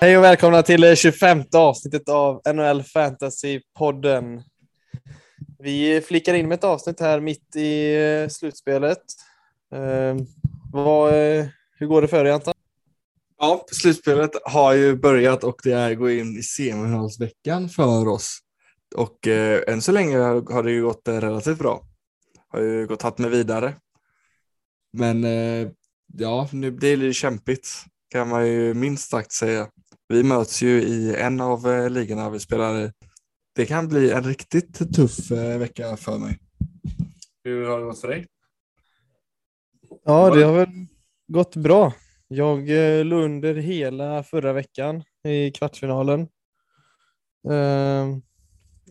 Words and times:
Hej 0.00 0.18
och 0.18 0.24
välkomna 0.24 0.62
till 0.62 0.80
det 0.80 0.96
25 0.96 1.42
avsnittet 1.54 2.08
av 2.08 2.42
NHL 2.54 2.82
Fantasy-podden. 2.82 4.42
Vi 5.58 6.00
flickar 6.00 6.34
in 6.34 6.48
med 6.48 6.54
ett 6.58 6.64
avsnitt 6.64 7.00
här 7.00 7.20
mitt 7.20 7.56
i 7.56 7.94
eh, 7.94 8.28
slutspelet. 8.28 9.02
Eh, 9.74 10.16
vad, 10.72 11.08
eh, 11.08 11.46
hur 11.78 11.86
går 11.86 12.02
det 12.02 12.08
för 12.08 12.24
dig 12.24 12.32
Anton? 12.32 12.54
Ja, 13.38 13.64
slutspelet 13.72 14.30
har 14.44 14.72
ju 14.72 14.96
börjat 14.96 15.44
och 15.44 15.60
det 15.64 15.72
är 15.72 15.94
gå 15.94 16.10
in 16.10 16.36
i 16.38 16.42
semifinalsveckan 16.42 17.68
för 17.68 18.08
oss. 18.08 18.38
Och 18.96 19.26
eh, 19.26 19.62
än 19.66 19.82
så 19.82 19.92
länge 19.92 20.18
har 20.18 20.62
det 20.62 20.70
ju 20.70 20.82
gått 20.82 21.08
eh, 21.08 21.20
relativt 21.20 21.58
bra. 21.58 21.82
Har 22.48 22.60
ju 22.60 22.86
gått 22.86 23.02
hatt 23.02 23.18
med 23.18 23.30
vidare. 23.30 23.74
Men 24.92 25.24
eh, 25.24 25.68
ja, 26.18 26.48
nu 26.52 26.70
det 26.70 26.88
är 26.88 26.96
lite 26.96 27.14
kämpigt 27.14 27.68
kan 28.10 28.28
man 28.28 28.48
ju 28.48 28.74
minst 28.74 29.10
sagt 29.10 29.32
säga. 29.32 29.68
Vi 30.08 30.22
möts 30.22 30.62
ju 30.62 30.82
i 30.82 31.16
en 31.16 31.40
av 31.40 31.66
eh, 31.68 31.90
ligorna 31.90 32.30
vi 32.30 32.40
spelar 32.40 32.80
i. 32.80 32.92
Det 33.54 33.66
kan 33.66 33.88
bli 33.88 34.10
en 34.10 34.22
riktigt 34.24 34.94
tuff 34.94 35.30
eh, 35.30 35.58
vecka 35.58 35.96
för 35.96 36.18
mig. 36.18 36.38
Hur 37.44 37.66
har 37.66 37.78
det 37.78 37.84
gått 37.84 38.00
för 38.00 38.08
dig? 38.08 38.26
Ja, 40.04 40.34
det 40.34 40.42
har 40.42 40.52
väl 40.52 40.68
gått 41.26 41.56
bra. 41.56 41.92
Jag 42.28 42.70
eh, 42.70 43.04
låg 43.04 43.22
under 43.22 43.54
hela 43.54 44.22
förra 44.22 44.52
veckan 44.52 45.02
i 45.24 45.50
kvartsfinalen. 45.50 46.20
Eh, 47.50 48.06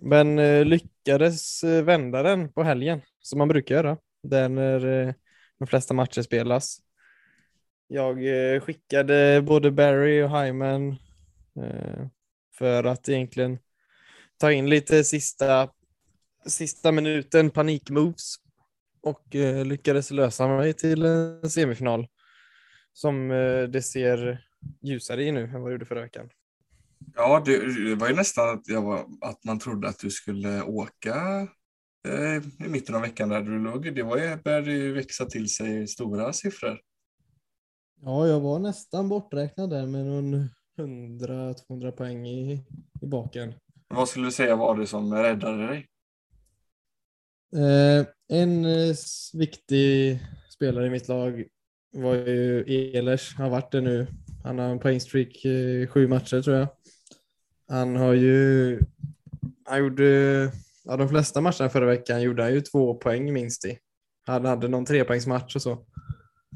Men 0.01 0.39
eh, 0.39 0.65
lyckades 0.65 1.63
eh, 1.63 1.83
vända 1.83 2.23
den 2.23 2.53
på 2.53 2.63
helgen, 2.63 3.01
som 3.19 3.39
man 3.39 3.47
brukar 3.47 3.75
göra, 3.75 3.97
där 4.23 4.49
när 4.49 5.07
eh, 5.07 5.13
de 5.59 5.67
flesta 5.67 5.93
matcher 5.93 6.21
spelas. 6.21 6.77
Jag 7.87 8.25
eh, 8.53 8.59
skickade 8.61 9.41
både 9.41 9.71
Barry 9.71 10.21
och 10.23 10.29
Hyman 10.39 10.91
eh, 10.91 10.97
för 12.57 12.83
att 12.83 13.09
egentligen 13.09 13.59
ta 14.37 14.51
in 14.51 14.69
lite 14.69 15.03
sista, 15.03 15.69
sista 16.45 16.91
minuten 16.91 17.49
panikmoves 17.49 18.35
och 19.01 19.35
eh, 19.35 19.65
lyckades 19.65 20.11
lösa 20.11 20.47
mig 20.47 20.73
till 20.73 21.05
en 21.05 21.49
semifinal 21.49 22.07
som 22.93 23.31
eh, 23.31 23.63
det 23.63 23.81
ser 23.81 24.47
ljusare 24.81 25.23
i 25.23 25.31
nu 25.31 25.43
än 25.43 25.61
vad 25.61 25.69
det 25.69 25.71
gjorde 25.71 25.85
förra 25.85 26.01
veckan. 26.01 26.29
Ja, 27.15 27.43
det, 27.45 27.85
det 27.89 27.95
var 27.95 28.09
ju 28.09 28.15
nästan 28.15 28.49
att, 28.49 28.67
jag 28.67 28.81
var, 28.81 29.05
att 29.21 29.43
man 29.43 29.59
trodde 29.59 29.87
att 29.89 29.99
du 29.99 30.11
skulle 30.11 30.61
åka 30.61 31.47
eh, 32.07 32.65
i 32.65 32.69
mitten 32.69 32.95
av 32.95 33.01
veckan 33.01 33.29
där 33.29 33.41
du 33.41 33.59
låg. 33.59 33.95
Det 33.95 34.03
var 34.03 34.17
ju, 34.17 34.35
började 34.35 34.71
ju 34.71 34.93
växa 34.93 35.25
till 35.25 35.49
sig 35.49 35.87
stora 35.87 36.33
siffror. 36.33 36.79
Ja, 38.01 38.27
jag 38.27 38.39
var 38.39 38.59
nästan 38.59 39.09
borträknad 39.09 39.69
där 39.69 39.85
med 39.85 40.05
någon 40.05 40.49
100-200 40.77 41.91
poäng 41.91 42.27
i, 42.27 42.65
i 43.01 43.05
baken. 43.05 43.53
Vad 43.87 44.09
skulle 44.09 44.25
du 44.25 44.31
säga 44.31 44.55
var 44.55 44.77
det 44.77 44.87
som 44.87 45.13
räddade 45.13 45.67
dig? 45.67 45.87
Eh, 47.55 48.05
en 48.29 48.65
eh, 48.65 48.95
viktig 49.33 50.19
spelare 50.49 50.87
i 50.87 50.89
mitt 50.89 51.07
lag 51.07 51.43
var 51.91 52.15
ju 52.15 52.63
Ehlers, 52.67 53.35
har 53.35 53.49
varit 53.49 53.71
det 53.71 53.81
nu. 53.81 54.07
Han 54.43 54.59
har 54.59 54.65
en 54.65 54.79
poängstreak 54.79 55.45
i 55.45 55.87
sju 55.87 56.07
matcher 56.07 56.41
tror 56.41 56.57
jag. 56.57 56.67
Han 57.67 57.95
har 57.95 58.13
ju, 58.13 58.79
han 59.65 59.79
gjorde, 59.79 60.05
ja 60.83 60.97
de 60.97 61.09
flesta 61.09 61.41
matcherna 61.41 61.69
förra 61.69 61.85
veckan 61.85 62.21
gjorde 62.21 62.43
han 62.43 62.53
ju 62.53 62.61
två 62.61 62.95
poäng 62.95 63.33
minst 63.33 63.65
i. 63.65 63.77
Han 64.25 64.45
hade 64.45 64.67
någon 64.67 64.85
trepoängsmatch 64.85 65.55
och 65.55 65.61
så. 65.61 65.85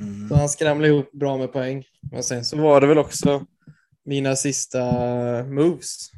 Mm. 0.02 0.30
Så 0.30 0.36
han 0.36 0.50
skramlade 0.50 0.94
ihop 0.94 1.12
bra 1.12 1.38
med 1.38 1.54
poäng. 1.54 1.84
Men 2.12 2.24
sen 2.24 2.46
så 2.46 2.58
var 2.58 2.82
det 2.82 2.88
väl 2.88 2.98
också 2.98 3.46
mina 4.06 4.36
sista 4.36 4.84
moves. 5.44 6.10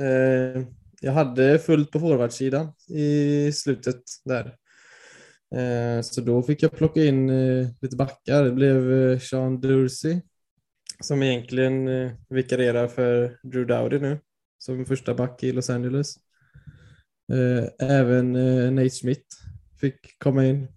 Eh, 0.00 0.62
jag 1.00 1.12
hade 1.12 1.58
fullt 1.58 1.90
på 1.90 2.00
forwardsidan 2.00 2.72
i 2.88 3.52
slutet 3.52 4.02
där. 4.24 4.56
Eh, 5.54 6.02
så 6.02 6.20
då 6.20 6.42
fick 6.42 6.62
jag 6.62 6.72
plocka 6.72 7.04
in 7.04 7.30
eh, 7.30 7.68
lite 7.80 7.96
backar. 7.96 8.44
Det 8.44 8.52
blev 8.52 8.92
eh, 8.92 9.18
Sean 9.18 9.60
Dursey 9.60 10.20
som 11.00 11.22
egentligen 11.22 11.88
eh, 11.88 12.12
vikarierar 12.28 12.88
för 12.88 13.38
Drew 13.42 13.66
Dowdy 13.66 13.98
nu 13.98 14.18
som 14.58 14.84
första 14.84 15.14
back 15.14 15.42
i 15.42 15.52
Los 15.52 15.70
Angeles. 15.70 16.16
Eh, 17.32 17.88
även 17.88 18.36
eh, 18.36 18.72
Nate 18.72 18.90
Smith 18.90 19.26
fick 19.80 20.18
komma 20.18 20.46
in. 20.46 20.68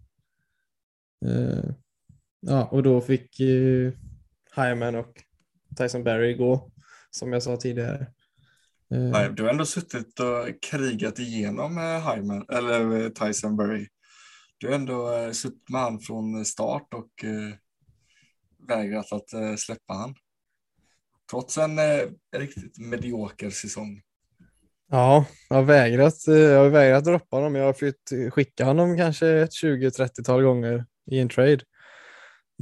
Eh, 1.26 1.72
ja, 2.40 2.66
och 2.66 2.84
då 2.84 3.02
fick 3.02 3.40
Hyman 4.56 4.96
och 4.96 5.24
Tyson 5.78 6.04
Berry 6.04 6.34
gå, 6.34 6.72
som 7.12 7.34
jag 7.34 7.44
sa 7.44 7.58
tidigare. 7.58 8.08
Eh, 8.92 9.00
Nej, 9.00 9.30
du 9.34 9.44
har 9.44 9.50
ändå 9.50 9.66
suttit 9.66 10.20
och 10.20 10.64
krigat 10.72 11.20
igenom 11.20 11.78
eh, 11.78 12.14
Hyman, 12.14 12.46
eller 12.50 13.02
eh, 13.02 13.10
Tyson 13.10 13.58
Berry. 13.58 13.88
Du 14.58 14.68
har 14.68 14.76
ändå 14.76 15.30
suttit 15.34 15.70
med 15.70 15.82
han 15.82 16.00
från 16.00 16.46
start 16.46 16.94
och 16.94 17.26
vägrat 18.68 19.12
att 19.12 19.60
släppa 19.60 19.94
han. 19.94 20.16
Trots 21.32 21.58
en 21.58 21.80
riktigt 22.38 22.78
medioker 22.78 23.50
säsong. 23.50 24.02
Ja, 24.90 25.26
jag 25.50 25.56
har 25.56 25.64
vägrat, 25.64 26.28
jag 26.28 26.60
har 26.60 26.70
vägrat 26.70 27.06
droppa 27.06 27.36
honom. 27.36 27.56
Jag 27.56 27.66
har 27.66 27.74
försökt 27.74 28.34
skicka 28.34 28.66
honom 28.66 28.98
kanske 28.98 29.28
ett 29.28 29.52
20-30-tal 29.64 30.44
gånger 30.44 30.86
i 31.12 31.20
en 31.20 31.30
trade. 31.30 31.60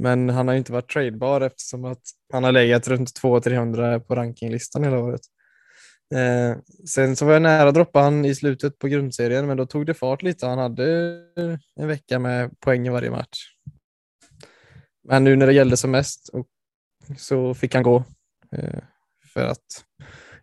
Men 0.00 0.28
han 0.28 0.48
har 0.48 0.54
inte 0.54 0.72
varit 0.72 0.90
tradebar 0.90 1.40
eftersom 1.40 1.84
att 1.84 2.02
han 2.32 2.44
har 2.44 2.52
legat 2.52 2.88
runt 2.88 3.22
200-300 3.22 3.98
på 3.98 4.14
rankinglistan 4.14 4.84
hela 4.84 4.98
året. 4.98 5.20
Eh, 6.14 6.56
sen 6.88 7.16
så 7.16 7.24
var 7.24 7.32
jag 7.32 7.42
nära 7.42 7.68
att 7.68 7.74
droppa 7.74 8.00
han 8.00 8.24
i 8.24 8.34
slutet 8.34 8.78
på 8.78 8.88
grundserien, 8.88 9.46
men 9.46 9.56
då 9.56 9.66
tog 9.66 9.86
det 9.86 9.94
fart 9.94 10.22
lite. 10.22 10.46
Han 10.46 10.58
hade 10.58 11.16
en 11.76 11.88
vecka 11.88 12.18
med 12.18 12.60
poäng 12.60 12.86
i 12.86 12.90
varje 12.90 13.10
match. 13.10 13.38
Men 15.08 15.24
nu 15.24 15.36
när 15.36 15.46
det 15.46 15.52
gällde 15.52 15.76
som 15.76 15.90
mest 15.90 16.28
och 16.28 16.46
så 17.18 17.54
fick 17.54 17.74
han 17.74 17.82
gå. 17.82 18.04
Eh, 18.52 18.80
för 19.32 19.46
att 19.46 19.84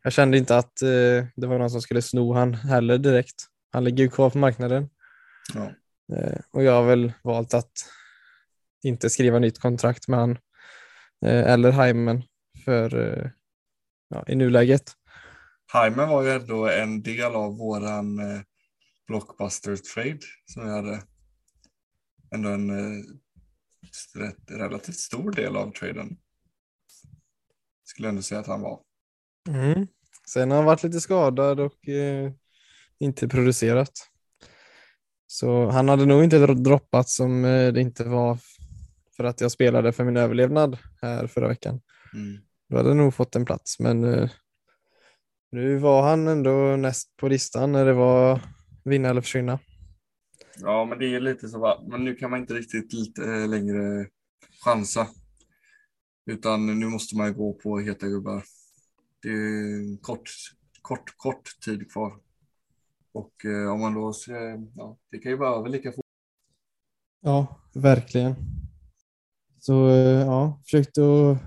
jag 0.04 0.14
kände 0.14 0.38
inte 0.38 0.58
att 0.58 0.82
eh, 0.82 1.26
det 1.36 1.48
var 1.48 1.60
någon 1.60 1.70
som 1.70 1.82
skulle 1.82 2.02
sno 2.02 2.34
han 2.34 2.54
heller 2.54 2.98
direkt. 2.98 3.46
Han 3.72 3.84
ligger 3.84 4.04
ju 4.04 4.10
kvar 4.10 4.30
på 4.30 4.38
marknaden. 4.38 4.90
Ja. 5.54 5.72
Eh, 6.18 6.40
och 6.52 6.64
jag 6.64 6.74
har 6.74 6.84
väl 6.84 7.14
valt 7.24 7.54
att 7.54 7.72
inte 8.84 9.10
skriva 9.10 9.40
nytt 9.40 9.60
kontrakt 9.60 10.08
med 10.08 10.20
han 10.20 10.32
eh, 11.26 11.52
eller 11.52 11.72
Hyman 11.72 12.24
för 12.66 12.96
eh, 12.96 13.30
ja, 14.10 14.24
i 14.28 14.36
nuläget. 14.36 14.92
Hyman 15.74 16.10
var 16.10 16.24
ju 16.24 16.32
ändå 16.32 16.68
en 16.68 17.02
del 17.02 17.36
av 17.36 17.58
våran 17.58 18.20
eh, 18.20 18.42
blockbuster 19.08 19.76
trade 19.76 20.20
som 20.46 20.66
vi 20.66 20.72
hade. 20.72 21.04
Ändå 22.32 22.50
en 22.50 22.72
relativt 24.48 24.98
stor 24.98 25.32
del 25.32 25.56
av 25.56 25.72
traden. 25.72 26.18
Skulle 27.84 28.10
ändå 28.10 28.22
säga 28.22 28.40
att 28.40 28.48
han 28.48 28.62
var. 28.62 28.82
Mm. 29.50 29.88
Sen 30.28 30.52
har 30.52 30.58
han 30.58 30.66
varit 30.66 30.84
lite 30.84 31.00
skadad 31.00 31.60
och 31.60 31.90
eh, 31.90 32.32
inte 33.00 33.28
producerat. 33.28 33.92
Så 35.28 35.70
han 35.70 35.90
hade 35.90 36.06
nog 36.06 36.24
inte 36.24 36.48
droppat 36.48 37.10
som 37.10 37.46
eh, 37.46 37.74
det 37.74 37.82
inte 37.82 38.04
var 38.04 38.38
för 39.18 39.24
att 39.24 39.42
jag 39.42 39.52
spelade 39.52 39.92
för 39.92 40.04
min 40.04 40.18
överlevnad 40.18 40.78
här 41.02 41.28
förra 41.28 41.48
veckan. 41.48 41.82
Mm. 42.14 42.38
Då 42.70 42.78
hade 42.78 42.90
jag 42.90 42.98
nog 42.98 43.14
fått 43.14 43.36
en 43.36 43.46
plats, 43.46 43.80
men 43.80 44.04
eh, 44.04 44.30
nu 45.52 45.78
var 45.78 46.10
han 46.10 46.28
ändå 46.28 46.52
näst 46.78 47.18
på 47.18 47.28
listan 47.28 47.72
när 47.72 47.86
det 47.86 47.94
var 47.94 48.42
vinna 48.84 49.10
eller 49.10 49.22
försvinna. 49.22 49.60
Ja, 50.60 50.86
men 50.86 51.00
det 51.00 51.16
är 51.16 51.20
lite 51.20 51.50
så, 51.50 51.86
men 51.90 52.06
nu 52.06 52.16
kan 52.16 52.30
man 52.32 52.40
inte 52.40 52.54
riktigt 52.54 52.94
lite 52.94 53.24
eh, 53.24 53.48
längre 53.50 54.08
chansa. 54.64 55.08
Utan 56.32 56.80
nu 56.80 56.86
måste 56.88 57.18
man 57.18 57.34
gå 57.34 57.54
på 57.54 57.80
heta 57.80 58.08
gubbar. 58.08 58.44
Det 59.22 59.30
är 59.30 60.02
kort, 60.02 60.30
kort, 60.82 61.18
kort 61.18 61.50
tid 61.66 61.92
kvar. 61.92 62.14
Och 63.12 63.46
eh, 63.46 63.72
om 63.74 63.80
man 63.82 63.94
då, 63.94 64.14
ska- 64.14 64.66
ja, 64.76 64.98
det 65.12 65.20
kan 65.20 65.32
ju 65.32 65.38
vara 65.38 65.60
över 65.60 65.70
lika 65.70 65.92
fort. 65.92 66.06
Ja, 67.22 67.62
verkligen. 67.76 68.36
Så 69.68 69.90
eh, 69.90 70.26
ja, 70.26 70.60
försökte 70.64 71.02
att 71.02 71.38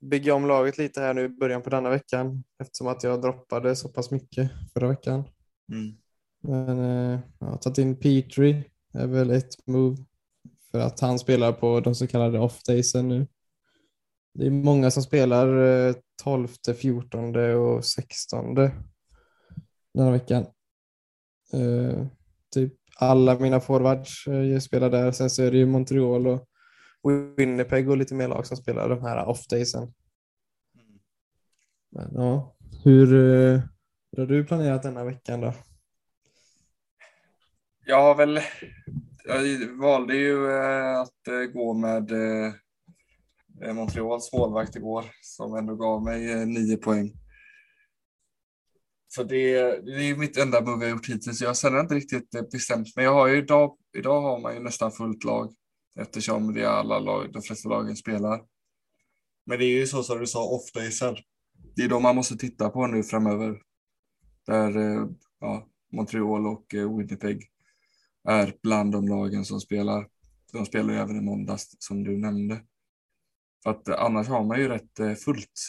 bygga 0.00 0.34
om 0.34 0.46
laget 0.46 0.78
lite 0.78 1.00
här 1.00 1.14
nu 1.14 1.24
i 1.24 1.28
början 1.28 1.62
på 1.62 1.70
denna 1.70 1.90
veckan 1.90 2.44
eftersom 2.62 2.86
att 2.86 3.02
jag 3.02 3.22
droppade 3.22 3.76
så 3.76 3.88
pass 3.88 4.10
mycket 4.10 4.50
förra 4.72 4.88
veckan. 4.88 5.24
Mm. 5.72 5.96
Men 6.42 6.78
eh, 6.78 7.20
jag 7.38 7.46
har 7.46 7.56
tagit 7.56 7.78
in 7.78 7.96
Petri, 7.96 8.64
är 8.94 9.06
väl 9.06 9.30
ett 9.30 9.66
move 9.66 9.96
för 10.70 10.80
att 10.80 11.00
han 11.00 11.18
spelar 11.18 11.52
på 11.52 11.80
de 11.80 11.94
så 11.94 12.06
kallade 12.06 12.38
off-daysen 12.38 13.08
nu. 13.08 13.26
Det 14.34 14.46
är 14.46 14.50
många 14.50 14.90
som 14.90 15.02
spelar 15.02 15.58
eh, 15.88 15.94
12, 16.22 16.48
14 16.80 17.36
och 17.36 17.84
16 17.84 18.54
den 18.54 18.72
här 19.94 20.10
veckan. 20.10 20.46
Eh, 21.52 22.06
typ 22.54 22.72
alla 22.98 23.38
mina 23.38 23.60
forwards 23.60 24.26
eh, 24.26 24.58
spelar 24.58 24.90
där. 24.90 25.12
Sen 25.12 25.30
så 25.30 25.42
är 25.42 25.50
det 25.50 25.58
ju 25.58 25.66
Montreal 25.66 26.26
och 26.26 26.48
Winnipeg 27.10 27.90
och 27.90 27.96
lite 27.96 28.14
mer 28.14 28.28
lag 28.28 28.46
som 28.46 28.56
spelar 28.56 28.88
de 28.88 29.02
här 29.02 29.26
off-daysen. 29.26 29.92
Men, 31.90 32.10
ja. 32.14 32.56
Hur, 32.84 33.06
hur 33.06 34.18
har 34.18 34.26
du 34.26 34.44
planerat 34.44 34.82
denna 34.82 35.04
veckan 35.04 35.40
då? 35.40 35.54
Jag 37.86 38.02
har 38.02 38.14
väl, 38.14 38.40
jag 39.24 39.68
valde 39.80 40.16
ju 40.16 40.50
eh, 40.50 41.00
att 41.00 41.28
eh, 41.28 41.52
gå 41.52 41.74
med 41.74 42.12
Montreals 43.74 44.32
målvakt 44.32 44.76
igår 44.76 45.04
som 45.22 45.54
ändå 45.54 45.74
gav 45.74 46.04
mig 46.04 46.46
nio 46.46 46.76
poäng. 46.76 47.12
Så 49.08 49.22
det, 49.22 49.52
det 49.86 49.92
är 49.92 50.16
mitt 50.16 50.36
enda 50.36 50.60
move 50.60 50.84
jag 50.84 50.90
gjort 50.90 51.08
hittills. 51.08 51.40
Jag 51.40 51.48
har 51.48 51.80
inte 51.80 51.94
riktigt 51.94 52.50
bestämt 52.52 52.96
mig. 52.96 53.04
jag 53.04 53.12
har 53.12 53.26
ju 53.26 53.36
idag, 53.36 53.76
idag 53.96 54.20
har 54.20 54.40
man 54.40 54.54
ju 54.54 54.60
nästan 54.60 54.92
fullt 54.92 55.24
lag 55.24 55.54
eftersom 56.00 56.54
det 56.54 56.62
är 56.62 56.66
alla 56.66 56.98
lag, 56.98 57.32
de 57.32 57.42
flesta 57.42 57.68
lagen 57.68 57.96
spelar. 57.96 58.42
Men 59.46 59.58
det 59.58 59.64
är 59.64 59.78
ju 59.78 59.86
så 59.86 60.02
som 60.02 60.18
du 60.18 60.26
sa, 60.26 60.44
ofta 60.44 60.84
i 60.84 60.90
Det 61.76 61.82
är 61.82 61.88
de 61.88 62.02
man 62.02 62.16
måste 62.16 62.36
titta 62.36 62.70
på 62.70 62.86
nu 62.86 63.02
framöver. 63.02 63.62
Där 64.46 64.76
eh, 64.76 65.06
ja, 65.40 65.68
Montreal 65.92 66.46
och 66.46 66.74
eh, 66.74 66.96
Winnipeg 66.96 67.50
är 68.28 68.54
bland 68.62 68.92
de 68.92 69.08
lagen 69.08 69.44
som 69.44 69.60
spelar. 69.60 70.08
De 70.52 70.66
spelar 70.66 70.94
ju 70.94 71.00
även 71.00 71.16
i 71.16 71.20
måndags 71.20 71.76
som 71.78 72.04
du 72.04 72.16
nämnde. 72.16 72.60
För 73.62 73.70
att 73.70 73.88
eh, 73.88 73.94
annars 73.98 74.28
har 74.28 74.44
man 74.44 74.58
ju 74.58 74.68
rätt 74.68 75.20
fullt. 75.24 75.60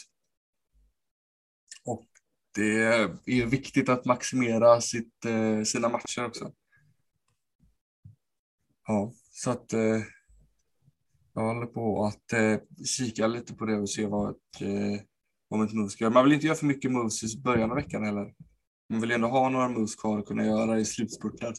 Och 1.84 2.06
det 2.54 2.82
är 2.82 3.46
viktigt 3.46 3.88
att 3.88 4.04
maximera 4.04 4.80
sitt, 4.80 5.14
sina 5.64 5.88
matcher 5.88 6.24
också. 6.24 6.52
Ja, 8.86 9.12
så 9.30 9.50
att 9.50 9.74
jag 11.38 11.54
håller 11.54 11.66
på 11.66 12.04
att 12.04 12.32
eh, 12.32 12.60
kika 12.84 13.26
lite 13.26 13.54
på 13.54 13.66
det 13.66 13.76
och 13.76 13.90
se 13.90 14.06
vad 14.06 14.30
ett, 14.30 14.60
eh, 14.60 15.00
om 15.50 15.62
ett 15.62 15.72
move 15.72 15.88
ska 15.88 16.04
göra. 16.04 16.14
Man 16.14 16.24
vill 16.24 16.32
inte 16.32 16.46
göra 16.46 16.56
för 16.56 16.66
mycket 16.66 16.92
moves 16.92 17.24
i 17.34 17.40
början 17.40 17.70
av 17.70 17.76
veckan 17.76 18.04
heller. 18.04 18.32
Man 18.90 19.00
vill 19.00 19.10
ändå 19.10 19.28
ha 19.28 19.48
några 19.48 19.68
moves 19.68 19.96
kvar 19.96 20.18
att 20.18 20.26
kunna 20.26 20.46
göra 20.46 20.80
i 20.80 20.84
slutspurten. 20.84 21.54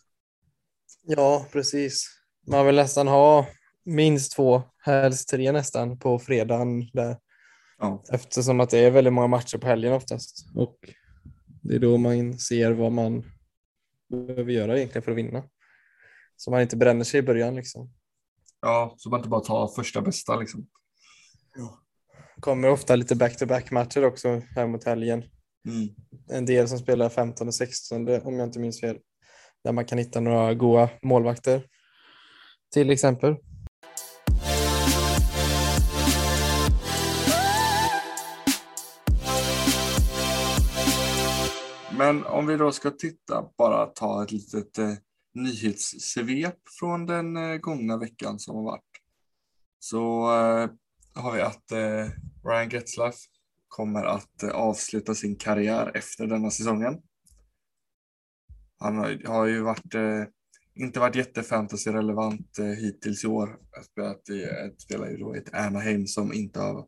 Ja, 1.04 1.46
precis. 1.52 2.08
Man 2.48 2.66
vill 2.66 2.76
nästan 2.76 3.08
ha 3.08 3.48
minst 3.86 4.36
två, 4.36 4.62
helst 4.78 5.30
tre 5.30 5.52
nästan 5.52 6.00
på 6.00 6.20
fredagen 6.20 6.90
där. 6.94 7.18
Ja. 7.78 8.04
Eftersom 8.12 8.60
att 8.60 8.70
det 8.70 8.80
är 8.80 8.92
väldigt 8.92 9.14
många 9.14 9.28
matcher 9.28 9.58
på 9.58 9.68
helgen 9.68 9.94
oftast. 9.94 10.46
Och 10.56 10.78
det 11.62 11.76
är 11.76 11.80
då 11.80 11.98
man 11.98 12.40
ser 12.40 12.72
vad 12.72 12.92
man 12.92 13.24
behöver 14.10 14.52
göra 14.52 14.78
egentligen 14.78 15.04
för 15.04 15.12
att 15.12 15.18
vinna. 15.18 15.44
Så 16.36 16.52
man 16.52 16.62
inte 16.62 16.78
bränner 16.78 17.04
sig 17.04 17.20
i 17.20 17.24
början 17.24 17.56
liksom. 17.56 17.94
Ja, 18.62 18.96
så 18.98 19.10
man 19.10 19.20
inte 19.20 19.30
bara 19.30 19.42
tar 19.42 19.68
första 19.68 20.02
bästa 20.02 20.36
liksom. 20.36 20.68
Ja. 21.56 21.80
Kommer 22.40 22.70
ofta 22.70 22.96
lite 22.96 23.16
back-to-back 23.16 23.72
matcher 23.72 24.06
också 24.06 24.42
här 24.56 24.68
mot 24.68 24.84
helgen. 24.84 25.24
Mm. 25.68 25.90
En 26.32 26.46
del 26.46 26.68
som 26.68 26.80
spelar 26.80 27.10
15 27.10 27.48
och 27.48 27.56
16 27.56 28.08
om 28.24 28.40
jag 28.40 28.48
inte 28.48 28.60
minns 28.60 28.82
fel. 28.82 28.98
Där 29.64 29.72
man 29.72 29.86
kan 29.86 29.98
hitta 29.98 30.20
några 30.20 30.54
goa 30.54 30.90
målvakter. 31.02 31.64
Till 32.74 32.90
exempel. 32.90 33.36
Men 41.98 42.26
om 42.26 42.48
vi 42.48 42.58
då 42.58 42.72
ska 42.72 42.92
titta, 42.92 43.46
bara 43.58 43.86
ta 43.86 44.24
ett 44.24 44.32
litet 44.32 44.78
eh, 44.78 44.94
nyhetssvep 45.34 46.60
från 46.80 47.06
den 47.06 47.38
eh, 47.38 47.58
gångna 47.58 47.98
veckan 47.98 48.40
som 48.40 48.56
har 48.56 48.64
varit. 48.64 49.02
Så 49.80 50.22
eh, 50.22 50.70
har 51.14 51.32
vi 51.34 51.42
att 51.42 51.72
eh, 51.72 52.10
Ryan 52.44 52.70
Getzlaff 52.70 53.16
kommer 53.68 54.04
att 54.04 54.44
avsluta 54.44 55.16
sin 55.16 55.36
karriär 55.36 55.92
efter 55.96 56.28
denna 56.28 56.52
säsongen. 56.52 57.02
Han 58.78 58.98
har, 59.26 59.46
ju 59.46 59.62
varit, 59.62 59.94
inte 60.76 61.00
varit 61.00 61.16
jättefantasy-relevant 61.16 62.60
hittills 62.78 63.24
i 63.24 63.28
år. 63.28 63.60
Spelat 63.92 64.30
i, 64.30 64.48
spelar 64.78 65.10
ju 65.10 65.18
då 65.18 65.36
i 65.36 65.40
ett 65.40 65.54
Anaheim 65.54 66.08
som 66.08 66.34
inte 66.34 66.60
har 66.60 66.88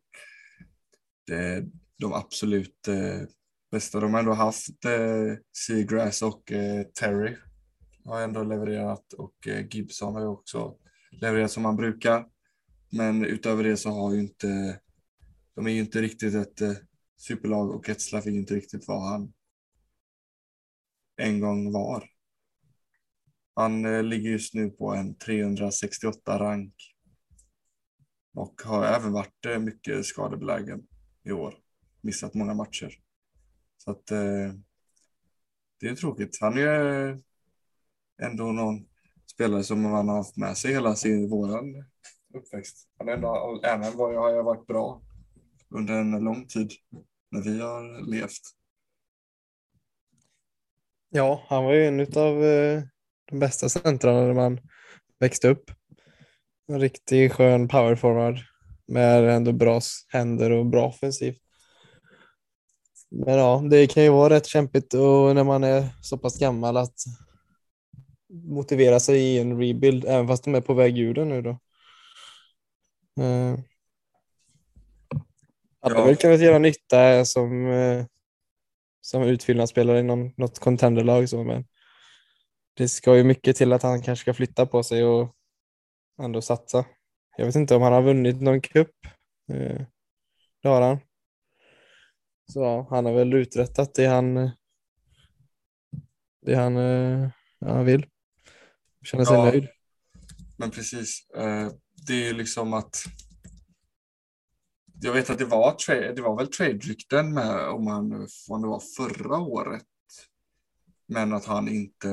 det, 1.27 1.65
de 1.99 2.13
absolut 2.13 2.87
eh, 2.87 3.27
bästa. 3.71 3.99
De 3.99 4.13
har 4.13 4.19
ändå 4.19 4.33
haft 4.33 4.85
eh, 4.85 5.37
Seagrass 5.67 6.21
och 6.21 6.51
eh, 6.51 6.83
Terry 6.83 7.37
har 8.05 8.21
ändå 8.21 8.43
levererat 8.43 9.13
och 9.13 9.47
eh, 9.47 9.67
Gibson 9.69 10.13
har 10.13 10.21
ju 10.21 10.27
också 10.27 10.77
levererat 11.11 11.51
som 11.51 11.65
han 11.65 11.75
brukar. 11.75 12.27
Men 12.89 13.25
utöver 13.25 13.63
det 13.63 13.77
så 13.77 13.89
har 13.89 14.13
ju 14.13 14.19
inte, 14.19 14.79
de 15.55 15.67
är 15.67 15.71
ju 15.71 15.79
inte 15.79 16.01
riktigt 16.01 16.35
ett 16.35 16.61
eh, 16.61 16.73
superlag 17.17 17.71
och 17.71 17.87
Getzlaff 17.87 18.25
är 18.25 18.31
inte 18.31 18.55
riktigt 18.55 18.87
vad 18.87 19.09
han 19.09 19.33
en 21.17 21.39
gång 21.39 21.71
var. 21.71 22.09
Han 23.55 23.85
eh, 23.85 24.03
ligger 24.03 24.29
just 24.29 24.53
nu 24.53 24.69
på 24.69 24.93
en 24.95 25.17
368 25.17 26.39
rank 26.39 26.73
och 28.33 28.61
har 28.61 28.85
även 28.85 29.11
varit 29.11 29.61
mycket 29.61 30.05
skadebelägen 30.05 30.87
i 31.23 31.31
år. 31.31 31.55
Missat 32.01 32.33
många 32.33 32.53
matcher. 32.53 32.93
Så 33.77 33.91
att 33.91 34.05
det 35.79 35.87
är 35.87 35.95
tråkigt. 35.95 36.37
Han 36.41 36.57
är 36.57 37.21
ändå 38.21 38.43
någon 38.43 38.85
spelare 39.33 39.63
som 39.63 39.81
man 39.81 40.09
har 40.09 40.17
haft 40.17 40.37
med 40.37 40.57
sig 40.57 40.73
hela 40.73 40.95
sin 40.95 41.29
våran 41.29 41.85
uppväxt. 42.33 42.87
Han 42.97 43.09
ändå, 43.09 43.61
även 43.63 43.97
var 43.97 44.13
jag, 44.13 44.35
har 44.35 44.43
varit 44.43 44.67
bra 44.67 45.01
under 45.69 45.93
en 45.93 46.11
lång 46.11 46.47
tid 46.47 46.71
när 47.31 47.41
vi 47.41 47.59
har 47.59 48.11
levt. 48.11 48.41
Ja, 51.09 51.45
han 51.47 51.63
var 51.63 51.73
ju 51.73 51.85
en 51.85 51.99
av 51.99 52.43
eh, 52.43 52.83
de 53.31 53.39
bästa 53.39 53.69
centrarna 53.69 54.21
när 54.21 54.33
man 54.33 54.59
växte 55.19 55.49
upp. 55.49 55.71
En 56.67 56.79
riktigt 56.79 57.33
skön 57.33 57.67
powerforward 57.67 58.39
med 58.87 59.29
ändå 59.29 59.51
bra 59.51 59.81
händer 60.07 60.51
och 60.51 60.65
bra 60.65 60.87
offensivt. 60.87 61.37
Men 63.11 63.37
ja, 63.37 63.63
det 63.69 63.87
kan 63.87 64.03
ju 64.03 64.09
vara 64.09 64.33
rätt 64.33 64.45
kämpigt 64.45 64.93
och 64.93 65.35
när 65.35 65.43
man 65.43 65.63
är 65.63 65.89
så 66.01 66.17
pass 66.17 66.39
gammal 66.39 66.77
att 66.77 66.95
motivera 68.31 68.99
sig 68.99 69.19
i 69.21 69.39
en 69.39 69.59
rebuild, 69.59 70.05
även 70.05 70.27
fast 70.27 70.43
de 70.43 70.55
är 70.55 70.61
på 70.61 70.73
väg 70.73 70.99
ur 70.99 71.13
den 71.13 71.29
nu 71.29 71.41
då. 71.41 71.49
Uh, 73.19 73.59
hade 75.81 75.95
ja. 75.95 76.05
väl 76.05 76.15
kunnat 76.15 76.41
göra 76.41 76.59
nytta 76.59 77.25
som, 77.25 77.65
uh, 77.65 78.05
som 79.01 79.23
utfyllnadsspelare 79.23 79.99
i 79.99 80.03
någon, 80.03 80.33
något 80.37 80.59
contenderlag 80.59 81.29
så, 81.29 81.43
men 81.43 81.65
det 82.73 82.87
ska 82.89 83.17
ju 83.17 83.23
mycket 83.23 83.55
till 83.55 83.73
att 83.73 83.83
han 83.83 84.01
kanske 84.01 84.21
ska 84.23 84.33
flytta 84.33 84.65
på 84.65 84.83
sig 84.83 85.03
och 85.03 85.35
ändå 86.23 86.41
satsa. 86.41 86.85
Jag 87.37 87.45
vet 87.45 87.55
inte 87.55 87.75
om 87.75 87.81
han 87.81 87.93
har 87.93 88.01
vunnit 88.01 88.41
någon 88.41 88.61
cup. 88.61 88.91
Uh, 89.53 89.81
det 90.61 90.69
har 90.69 90.81
han. 90.81 90.99
Så 92.53 92.87
han 92.89 93.05
har 93.05 93.13
väl 93.13 93.33
uträttat 93.33 93.93
det 93.95 94.05
han, 94.05 94.51
det 96.41 96.55
han, 96.55 96.75
ja, 96.75 97.73
han 97.73 97.85
vill. 97.85 98.10
Känner 99.03 99.25
sig 99.25 99.35
ja, 99.35 99.45
nöjd. 99.45 99.67
Men 100.57 100.71
precis. 100.71 101.29
Eh, 101.29 101.71
det 102.07 102.27
är 102.27 102.33
liksom 102.33 102.73
att 102.73 103.05
jag 105.03 105.13
vet 105.13 105.29
att 105.29 105.37
det 105.37 105.45
var, 105.45 105.75
det 106.15 106.21
var 106.21 106.37
väl 106.37 106.47
trade-rykten 106.47 107.33
med 107.33 107.67
om 107.69 107.87
han, 107.87 108.27
om 108.49 108.61
det 108.61 108.67
var 108.67 108.81
förra 108.97 109.39
året. 109.39 109.85
Men 111.07 111.33
att 111.33 111.45
han 111.45 111.67
inte... 111.67 112.07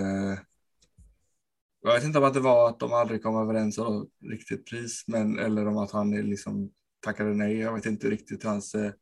Jag 1.81 1.95
vet 1.95 2.05
inte 2.05 2.19
om 2.19 2.25
att 2.25 2.35
det 2.35 2.41
var 2.41 2.69
att 2.69 2.81
de 2.81 2.93
aldrig 2.93 3.23
kom 3.23 3.37
överens 3.37 3.79
om 3.79 4.09
riktigt 4.31 4.67
pris, 4.67 5.05
men 5.07 5.39
eller 5.39 5.67
om 5.67 5.79
att 5.79 5.91
han 5.91 6.11
liksom 6.11 6.73
tackade 7.01 7.35
nej. 7.35 7.59
Jag 7.59 7.75
vet 7.75 7.87
inte 7.87 8.11
riktigt 8.11 8.45
hur 8.45 8.49
hans 8.49 8.75
eh, 8.75 8.93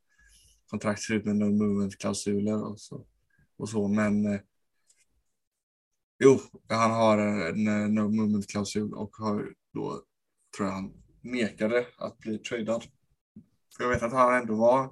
kontrakt 0.71 1.03
ser 1.03 1.15
ut 1.15 1.25
med 1.25 1.37
no 1.37 1.45
movement-klausuler 1.45 2.65
och 2.65 2.81
så. 2.81 3.07
Och 3.57 3.69
så 3.69 3.89
men 3.89 4.27
eh, 4.27 4.41
Jo, 6.19 6.41
han 6.69 6.91
har 6.91 7.19
en 7.19 7.95
no 7.95 8.09
movement-klausul 8.09 8.95
och 8.95 9.17
har 9.17 9.55
då, 9.75 10.03
tror 10.57 10.69
jag 10.69 10.75
han 10.75 10.93
nekade 11.21 11.87
att 11.99 12.19
bli 12.19 12.39
tradad. 12.39 12.85
Jag 13.79 13.89
vet 13.89 14.03
att 14.03 14.13
han 14.13 14.35
ändå 14.35 14.55
var 14.55 14.91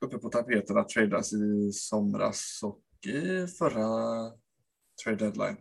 uppe 0.00 0.18
på 0.18 0.28
tapeten 0.28 0.78
att 0.78 0.88
tradas 0.88 1.32
i 1.32 1.72
somras 1.72 2.60
och 2.62 2.80
i 3.06 3.46
förra 3.46 3.86
trade 5.04 5.16
deadline. 5.16 5.56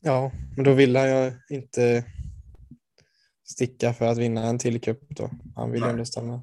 Ja, 0.00 0.32
men 0.56 0.64
då 0.64 0.74
vill 0.74 0.96
han 0.96 1.08
ju 1.08 1.32
inte 1.50 2.04
sticka 3.44 3.94
för 3.94 4.06
att 4.06 4.18
vinna 4.18 4.42
en 4.42 4.58
till 4.58 4.80
cup 4.80 5.08
då. 5.08 5.30
Han 5.56 5.70
vill 5.70 5.82
ju 5.82 5.88
ändå 5.88 6.04
stanna. 6.04 6.42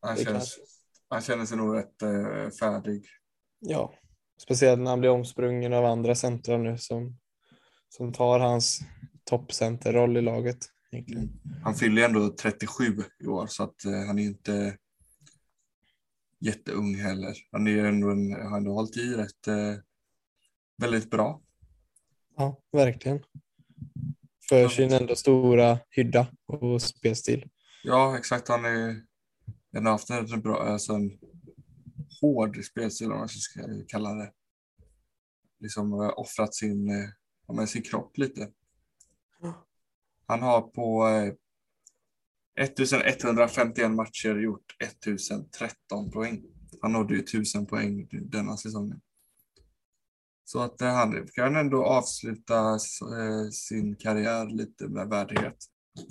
Han, 0.00 0.16
känns, 0.16 0.58
han 1.08 1.22
känner 1.22 1.46
sig 1.46 1.56
nog 1.56 1.76
rätt 1.76 2.02
äh, 2.02 2.50
färdig. 2.50 3.06
Ja, 3.58 3.94
Speciellt 4.42 4.80
när 4.80 4.90
han 4.90 5.00
blir 5.00 5.10
omsprungen 5.10 5.72
av 5.72 5.84
andra 5.84 6.14
centra 6.14 6.58
nu 6.58 6.78
som, 6.78 7.16
som 7.88 8.12
tar 8.12 8.40
hans 8.40 8.80
toppcenterroll 9.24 10.16
i 10.16 10.20
laget. 10.20 10.58
Han 11.62 11.74
fyller 11.74 12.02
ändå 12.02 12.28
37 12.28 12.84
i 13.24 13.26
år 13.26 13.46
så 13.46 13.62
att 13.62 13.84
eh, 13.84 14.06
han 14.06 14.18
är 14.18 14.22
inte 14.22 14.76
jätteung 16.40 16.94
heller. 16.94 17.36
Han 17.52 17.66
är 17.66 17.84
ändå, 17.84 18.10
en, 18.10 18.32
har 18.32 18.56
ändå 18.56 18.72
hållit 18.72 18.96
i 18.96 19.14
rätt 19.14 19.46
eh, 19.46 19.74
väldigt 20.76 21.10
bra. 21.10 21.40
Ja, 22.36 22.60
verkligen. 22.72 23.22
För 24.48 24.68
sin 24.68 24.92
ändå 24.92 25.16
stora 25.16 25.78
hydda 25.90 26.26
och 26.46 26.82
spelstil. 26.82 27.48
Ja, 27.84 28.18
exakt. 28.18 28.48
Han 28.48 28.64
är 28.64 29.02
han 29.72 29.86
har 29.86 29.92
haft 29.92 30.10
en 30.10 30.40
bra, 30.40 30.62
alltså 30.62 30.92
en 30.92 31.18
hård 32.20 32.64
spelstil 32.64 33.12
om 33.12 33.18
man 33.18 33.28
ska 33.28 33.60
kalla 33.88 34.14
det. 34.14 34.32
Liksom 35.60 35.92
eh, 35.92 36.12
offrat 36.16 36.54
sin, 36.54 36.88
eh, 36.88 37.54
men 37.54 37.66
sin 37.66 37.82
kropp 37.82 38.18
lite. 38.18 38.50
Han 40.26 40.42
har 40.42 40.60
på 40.60 41.08
eh, 41.08 41.34
1151 42.60 43.90
matcher 43.90 44.34
gjort 44.34 44.76
1013 44.82 46.10
poäng. 46.10 46.44
Han 46.80 46.92
nådde 46.92 47.14
ju 47.14 47.20
1000 47.20 47.66
poäng 47.66 48.08
denna 48.10 48.56
säsongen. 48.56 49.00
Så 50.44 50.60
att 50.60 50.80
eh, 50.80 50.88
han 50.88 51.28
kan 51.32 51.56
ändå 51.56 51.84
avsluta 51.84 52.70
eh, 52.72 53.50
sin 53.52 53.96
karriär 53.96 54.46
lite 54.46 54.88
med 54.88 55.08
värdighet. 55.08 55.56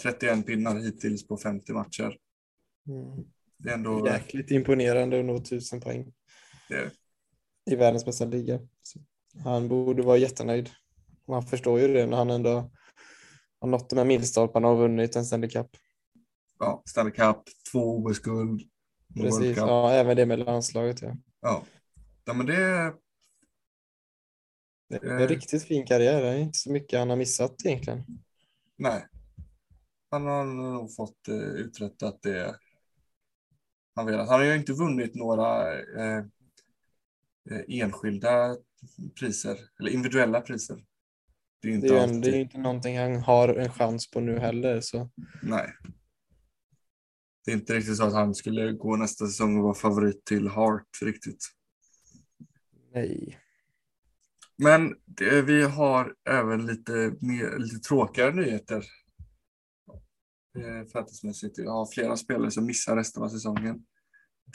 31 0.01 0.46
pinnar 0.46 0.80
hittills 0.80 1.28
på 1.28 1.38
50 1.38 1.74
matcher. 1.74 2.18
Mm. 2.88 3.25
Det 3.60 3.70
är 3.70 3.74
ändå... 3.74 4.08
Jäkligt 4.08 4.51
imponerande 4.51 5.20
att 5.20 5.25
nå 5.25 5.36
1000 5.36 5.82
poäng. 5.82 6.13
Det. 6.70 6.92
I 7.72 7.75
världens 7.75 8.06
bästa 8.06 8.25
liga. 8.25 8.60
Han 9.44 9.68
borde 9.68 10.04
vara 10.04 10.18
jättenöjd. 10.18 10.70
Man 11.28 11.44
förstår 11.44 11.80
ju 11.80 11.88
det 11.88 12.06
när 12.06 12.18
han 12.18 12.30
ändå 12.30 12.72
har 13.60 13.68
nått 13.68 13.89
de 13.89 13.98
här 13.98 14.06
milstolparna 14.06 14.68
och 14.68 14.78
vunnit 14.78 15.16
en 15.16 15.25
Stanley 15.25 15.50
Cup. 15.50 15.68
Ja, 16.60 16.84
Stanley 16.86 17.13
Cup, 17.13 17.44
två 17.72 17.98
OS-guld. 17.98 18.62
Precis, 19.16 19.58
ja, 19.58 19.92
även 19.92 20.18
det 20.18 20.25
med 20.25 20.39
landslaget. 20.39 21.01
Ja. 21.01 21.18
Ja. 21.42 21.63
ja, 22.25 22.34
men 22.34 22.46
det 22.46 22.94
det 24.89 24.96
är 24.96 25.20
en 25.20 25.28
riktigt 25.28 25.63
fin 25.63 25.86
karriär. 25.86 26.22
Det 26.22 26.28
är 26.28 26.38
inte 26.38 26.58
så 26.58 26.72
mycket 26.72 27.00
han 27.00 27.10
har 27.10 27.18
missat 27.18 27.66
egentligen. 27.66 28.04
Nej. 28.78 29.08
Han 30.12 30.25
har 30.25 30.46
nog 30.46 30.96
fått 30.96 31.28
uh, 31.30 31.36
uträttat 31.36 32.22
det 32.22 32.56
han 34.00 34.08
velat. 34.08 34.29
Han 34.29 34.39
har 34.39 34.46
ju 34.46 34.56
inte 34.56 34.74
vunnit 34.74 35.15
några 35.15 35.77
uh, 35.82 36.25
enskilda 37.68 38.58
priser 39.20 39.58
eller 39.79 39.91
individuella 39.91 40.41
priser. 40.41 40.86
Det 41.62 41.70
är, 41.70 41.74
inte 41.74 41.88
det, 41.88 41.98
är 41.98 42.03
alltid... 42.03 42.22
det 42.22 42.38
är 42.38 42.41
inte 42.41 42.58
någonting 42.58 42.98
han 42.98 43.15
har 43.15 43.50
en 43.50 43.72
chans 43.72 44.12
på 44.12 44.20
nu 44.20 44.39
heller. 44.39 44.82
Så. 44.82 45.10
Nej. 45.44 45.74
Det 47.46 47.51
är 47.51 47.56
inte 47.56 47.74
riktigt 47.75 47.98
så 47.98 48.03
att 48.03 48.13
han 48.13 48.36
skulle 48.36 48.72
gå 48.72 48.96
nästa 48.96 49.25
säsong 49.27 49.58
och 49.58 49.63
vara 49.63 49.74
favorit 49.74 50.25
till 50.25 50.48
Hart 50.48 50.88
riktigt. 51.01 51.46
Nej. 52.94 53.39
Men 54.58 54.96
det, 55.06 55.41
vi 55.41 55.63
har 55.63 56.13
även 56.29 56.65
lite, 56.65 56.91
mer, 57.22 57.58
lite 57.58 57.79
tråkigare 57.79 58.34
nyheter. 58.34 58.86
Eh, 60.58 60.88
Fantasymässigt. 60.88 61.58
Jag 61.58 61.72
har 61.72 61.86
flera 61.86 62.18
spelare 62.18 62.51
som 62.51 62.65
missar 62.65 62.96
resten 62.96 63.24
av 63.24 63.29
säsongen. 63.29 63.86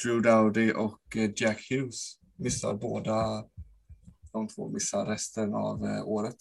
Drew 0.03 0.23
Dowdy 0.23 0.73
och 0.73 1.17
eh, 1.17 1.31
Jack 1.37 1.67
Hughes 1.71 2.19
missar 2.37 2.75
båda. 2.75 3.45
De 4.33 4.49
två 4.49 4.69
missar 4.69 5.07
resten 5.07 5.55
av 5.55 5.85
eh, 5.85 6.07
året. 6.07 6.37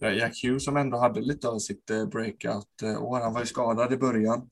Jack 0.00 0.44
Hughes 0.44 0.64
som 0.64 0.76
ändå 0.76 0.98
hade 0.98 1.20
lite 1.20 1.48
av 1.48 1.58
sitt 1.58 1.90
eh, 1.90 2.06
breakout-år. 2.06 3.16
Eh, 3.18 3.22
han 3.22 3.32
var 3.32 3.40
ju 3.40 3.46
skadad 3.46 3.92
i 3.92 3.96
början 3.96 4.50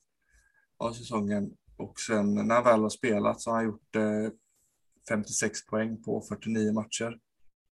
av 0.77 0.93
säsongen 0.93 1.51
och 1.77 1.99
sen 1.99 2.35
när 2.35 2.55
han 2.55 2.63
väl 2.63 2.81
har 2.81 2.89
spelat 2.89 3.41
så 3.41 3.49
har 3.49 3.57
han 3.57 3.65
gjort 3.65 3.95
eh, 3.95 4.31
56 5.09 5.65
poäng 5.65 6.03
på 6.03 6.21
49 6.21 6.73
matcher 6.73 7.19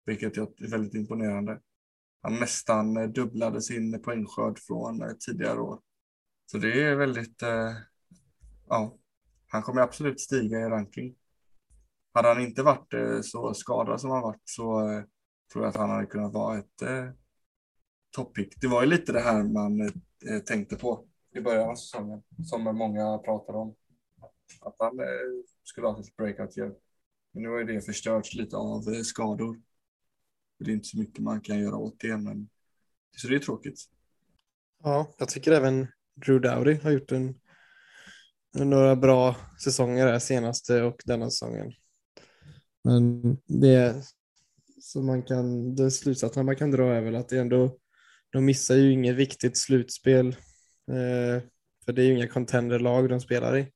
vilket 0.07 0.37
är 0.37 0.69
väldigt 0.71 0.93
imponerande. 0.93 1.59
Han 2.27 2.39
nästan 2.39 2.97
eh, 2.97 3.09
dubblade 3.09 3.61
sin 3.61 4.01
poängskörd 4.01 4.59
från 4.59 5.01
eh, 5.01 5.11
tidigare 5.19 5.59
år. 5.59 5.79
Så 6.51 6.57
det 6.57 6.83
är 6.83 6.95
väldigt, 6.95 7.41
eh, 7.41 7.73
ja, 8.67 8.97
han 9.47 9.61
kommer 9.61 9.81
absolut 9.81 10.21
stiga 10.21 10.59
i 10.59 10.63
ranking. 10.63 11.15
Hade 12.13 12.27
han 12.27 12.41
inte 12.41 12.63
varit 12.63 12.93
eh, 12.93 13.21
så 13.21 13.53
skadad 13.53 14.01
som 14.01 14.11
han 14.11 14.21
varit 14.21 14.41
så 14.43 14.81
tror 15.53 15.63
jag 15.63 15.69
att 15.69 15.75
han 15.75 15.89
hade 15.89 16.05
kunnat 16.05 16.33
vara 16.33 16.57
ett 16.57 16.81
eh, 16.81 17.09
toppick. 18.11 18.61
Det 18.61 18.67
var 18.67 18.81
ju 18.83 18.89
lite 18.89 19.11
det 19.11 19.21
här 19.21 19.43
man 19.43 19.81
eh, 19.81 20.39
tänkte 20.45 20.75
på 20.75 21.07
i 21.35 21.41
början 21.41 21.69
av 21.69 21.75
säsongen 21.75 22.23
som 22.49 22.63
många 22.63 23.17
pratade 23.17 23.57
om. 23.57 23.75
Att 24.61 24.75
han 24.79 24.99
eh, 24.99 25.05
skulle 25.63 25.87
ha 25.87 25.99
ett 25.99 26.15
breakout 26.17 26.57
year. 26.57 26.73
Men 27.31 27.43
nu 27.43 27.49
har 27.49 27.57
ju 27.57 27.65
det 27.65 27.81
förstörts 27.81 28.33
lite 28.33 28.57
av 28.57 28.81
skador. 29.03 29.61
Det 30.59 30.71
är 30.71 30.73
inte 30.73 30.87
så 30.87 30.97
mycket 30.97 31.23
man 31.23 31.41
kan 31.41 31.59
göra 31.59 31.75
åt 31.75 31.99
det, 31.99 32.17
men 32.17 32.49
så 33.17 33.27
det 33.27 33.35
är 33.35 33.39
tråkigt. 33.39 33.79
Ja, 34.83 35.15
jag 35.17 35.29
tycker 35.29 35.51
även 35.51 35.87
Drew 36.25 36.41
Dowdy 36.41 36.73
har 36.83 36.91
gjort 36.91 37.11
en, 37.11 37.39
några 38.53 38.95
bra 38.95 39.35
säsonger 39.63 40.07
här 40.07 40.19
senaste 40.19 40.81
och 40.81 41.01
denna 41.05 41.29
säsongen. 41.29 41.73
Men 42.83 43.37
det 43.45 44.03
som 44.81 45.05
man 45.05 45.23
kan, 45.23 45.75
den 45.75 45.91
slutsatsen 45.91 46.45
man 46.45 46.55
kan 46.55 46.71
dra 46.71 46.93
är 46.93 47.01
väl 47.01 47.15
att 47.15 47.29
det 47.29 47.39
ändå, 47.39 47.77
de 48.29 48.45
missar 48.45 48.75
ju 48.75 48.91
inget 48.91 49.15
viktigt 49.15 49.57
slutspel. 49.57 50.27
Eh, 50.91 51.43
för 51.85 51.93
det 51.93 52.01
är 52.01 52.05
ju 52.05 52.13
inga 52.13 52.27
contenderlag 52.27 53.09
de 53.09 53.19
spelar 53.19 53.57
i. 53.57 53.71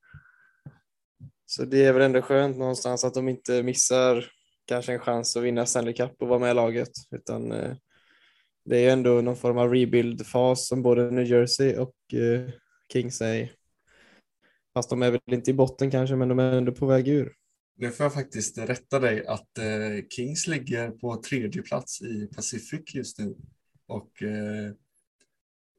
Så 1.46 1.66
det 1.66 1.86
är 1.86 1.94
väl 1.94 2.02
ändå 2.02 2.22
skönt 2.22 2.58
någonstans 2.58 3.04
att 3.04 3.14
de 3.14 3.30
inte 3.30 3.64
missar 3.64 4.26
kanske 4.72 4.94
en 4.94 5.00
chans 5.00 5.38
att 5.38 5.44
vinna 5.44 5.66
Stanley 5.66 5.94
Cup 5.94 6.22
och 6.22 6.28
vara 6.28 6.40
med 6.40 6.52
i 6.52 6.54
laget, 6.54 6.92
utan 7.12 7.52
eh, 7.52 7.76
det 8.66 8.78
är 8.78 8.82
ju 8.82 8.90
ändå 8.90 9.22
någon 9.22 9.36
form 9.36 9.58
av 9.58 9.74
rebuild-fas 9.74 10.68
som 10.68 10.82
både 10.82 11.12
New 11.12 11.26
Jersey 11.26 11.76
och 11.76 12.14
eh, 12.14 12.50
Kings 12.94 13.22
är 13.22 13.34
i. 13.34 13.52
Fast 14.74 14.90
de 14.90 15.02
är 15.02 15.12
väl 15.12 15.22
inte 15.32 15.52
i 15.52 15.54
botten 15.54 15.92
kanske, 15.92 16.16
men 16.16 16.30
de 16.30 16.40
är 16.40 16.52
ändå 16.58 16.72
på 16.72 16.86
väg 16.86 17.08
ur. 17.08 17.34
Nu 17.76 17.92
får 17.92 18.04
jag 18.04 18.14
faktiskt 18.14 18.58
rätta 18.58 19.00
dig 19.00 19.26
att 19.26 19.58
eh, 19.58 20.08
Kings 20.10 20.48
ligger 20.48 20.92
på 20.92 21.16
tredje 21.16 21.62
plats 21.62 22.02
i 22.02 22.28
Pacific 22.36 22.96
just 22.96 23.20
nu 23.20 23.36
och 23.88 24.24
eh, 24.24 24.72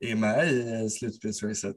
är 0.01 0.15
med 0.15 0.53
i 0.53 0.73
eh, 0.73 0.89
slutspelsracet. 0.89 1.77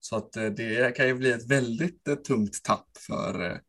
Så 0.00 0.16
att 0.16 0.36
eh, 0.36 0.46
det 0.46 0.96
kan 0.96 1.06
ju 1.06 1.14
bli 1.14 1.32
ett 1.32 1.50
väldigt 1.50 2.08
eh, 2.08 2.14
tungt 2.14 2.62
tapp 2.64 2.88
för 3.06 3.60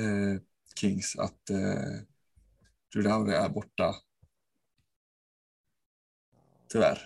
eh, 0.00 0.40
Kings 0.76 1.16
att 1.16 1.50
eh, 1.50 2.00
Drew 2.94 3.30
är 3.30 3.48
borta. 3.48 3.94
Tyvärr. 6.68 6.98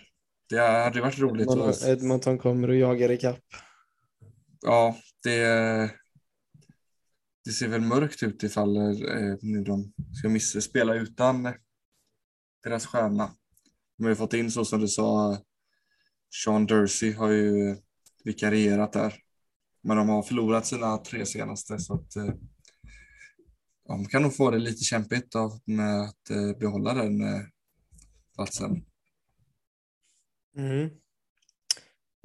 Det 0.48 0.58
hade 0.58 1.00
varit 1.00 1.18
roligt. 1.18 1.48
Edmonton, 1.48 1.68
att... 1.68 1.82
Edmonton 1.82 2.38
kommer 2.38 2.68
och 2.68 2.76
jagar 2.76 3.10
i 3.10 3.16
kapp. 3.16 3.44
Ja, 4.60 4.96
det, 5.22 5.40
det 7.44 7.52
ser 7.52 7.68
väl 7.68 7.80
mörkt 7.80 8.22
ut 8.22 8.42
ifall 8.42 8.76
eh, 8.76 9.36
nu 9.40 9.64
de 9.64 9.92
ska 10.12 10.28
missa 10.28 10.60
spela 10.60 10.94
utan 10.94 11.54
deras 12.62 12.86
stjärna. 12.86 13.30
De 13.96 14.04
har 14.04 14.10
ju 14.10 14.16
fått 14.16 14.34
in 14.34 14.50
så 14.50 14.64
som 14.64 14.80
du 14.80 14.88
sa, 14.88 15.38
Sean 16.44 16.66
Dursey 16.66 17.12
har 17.12 17.30
ju 17.30 17.76
vikarierat 18.24 18.92
där. 18.92 19.14
Men 19.82 19.96
de 19.96 20.08
har 20.08 20.22
förlorat 20.22 20.66
sina 20.66 20.98
tre 20.98 21.26
senaste 21.26 21.78
så 21.78 21.94
att 21.94 22.16
eh, 22.16 22.34
de 23.88 24.06
kan 24.06 24.22
nog 24.22 24.36
få 24.36 24.50
det 24.50 24.58
lite 24.58 24.84
kämpigt 24.84 25.34
av 25.34 25.60
med 25.64 26.00
att 26.00 26.30
eh, 26.30 26.58
behålla 26.58 26.94
den 26.94 27.20
eh, 27.20 27.40
platsen. 28.34 28.84
Mm. 30.56 30.90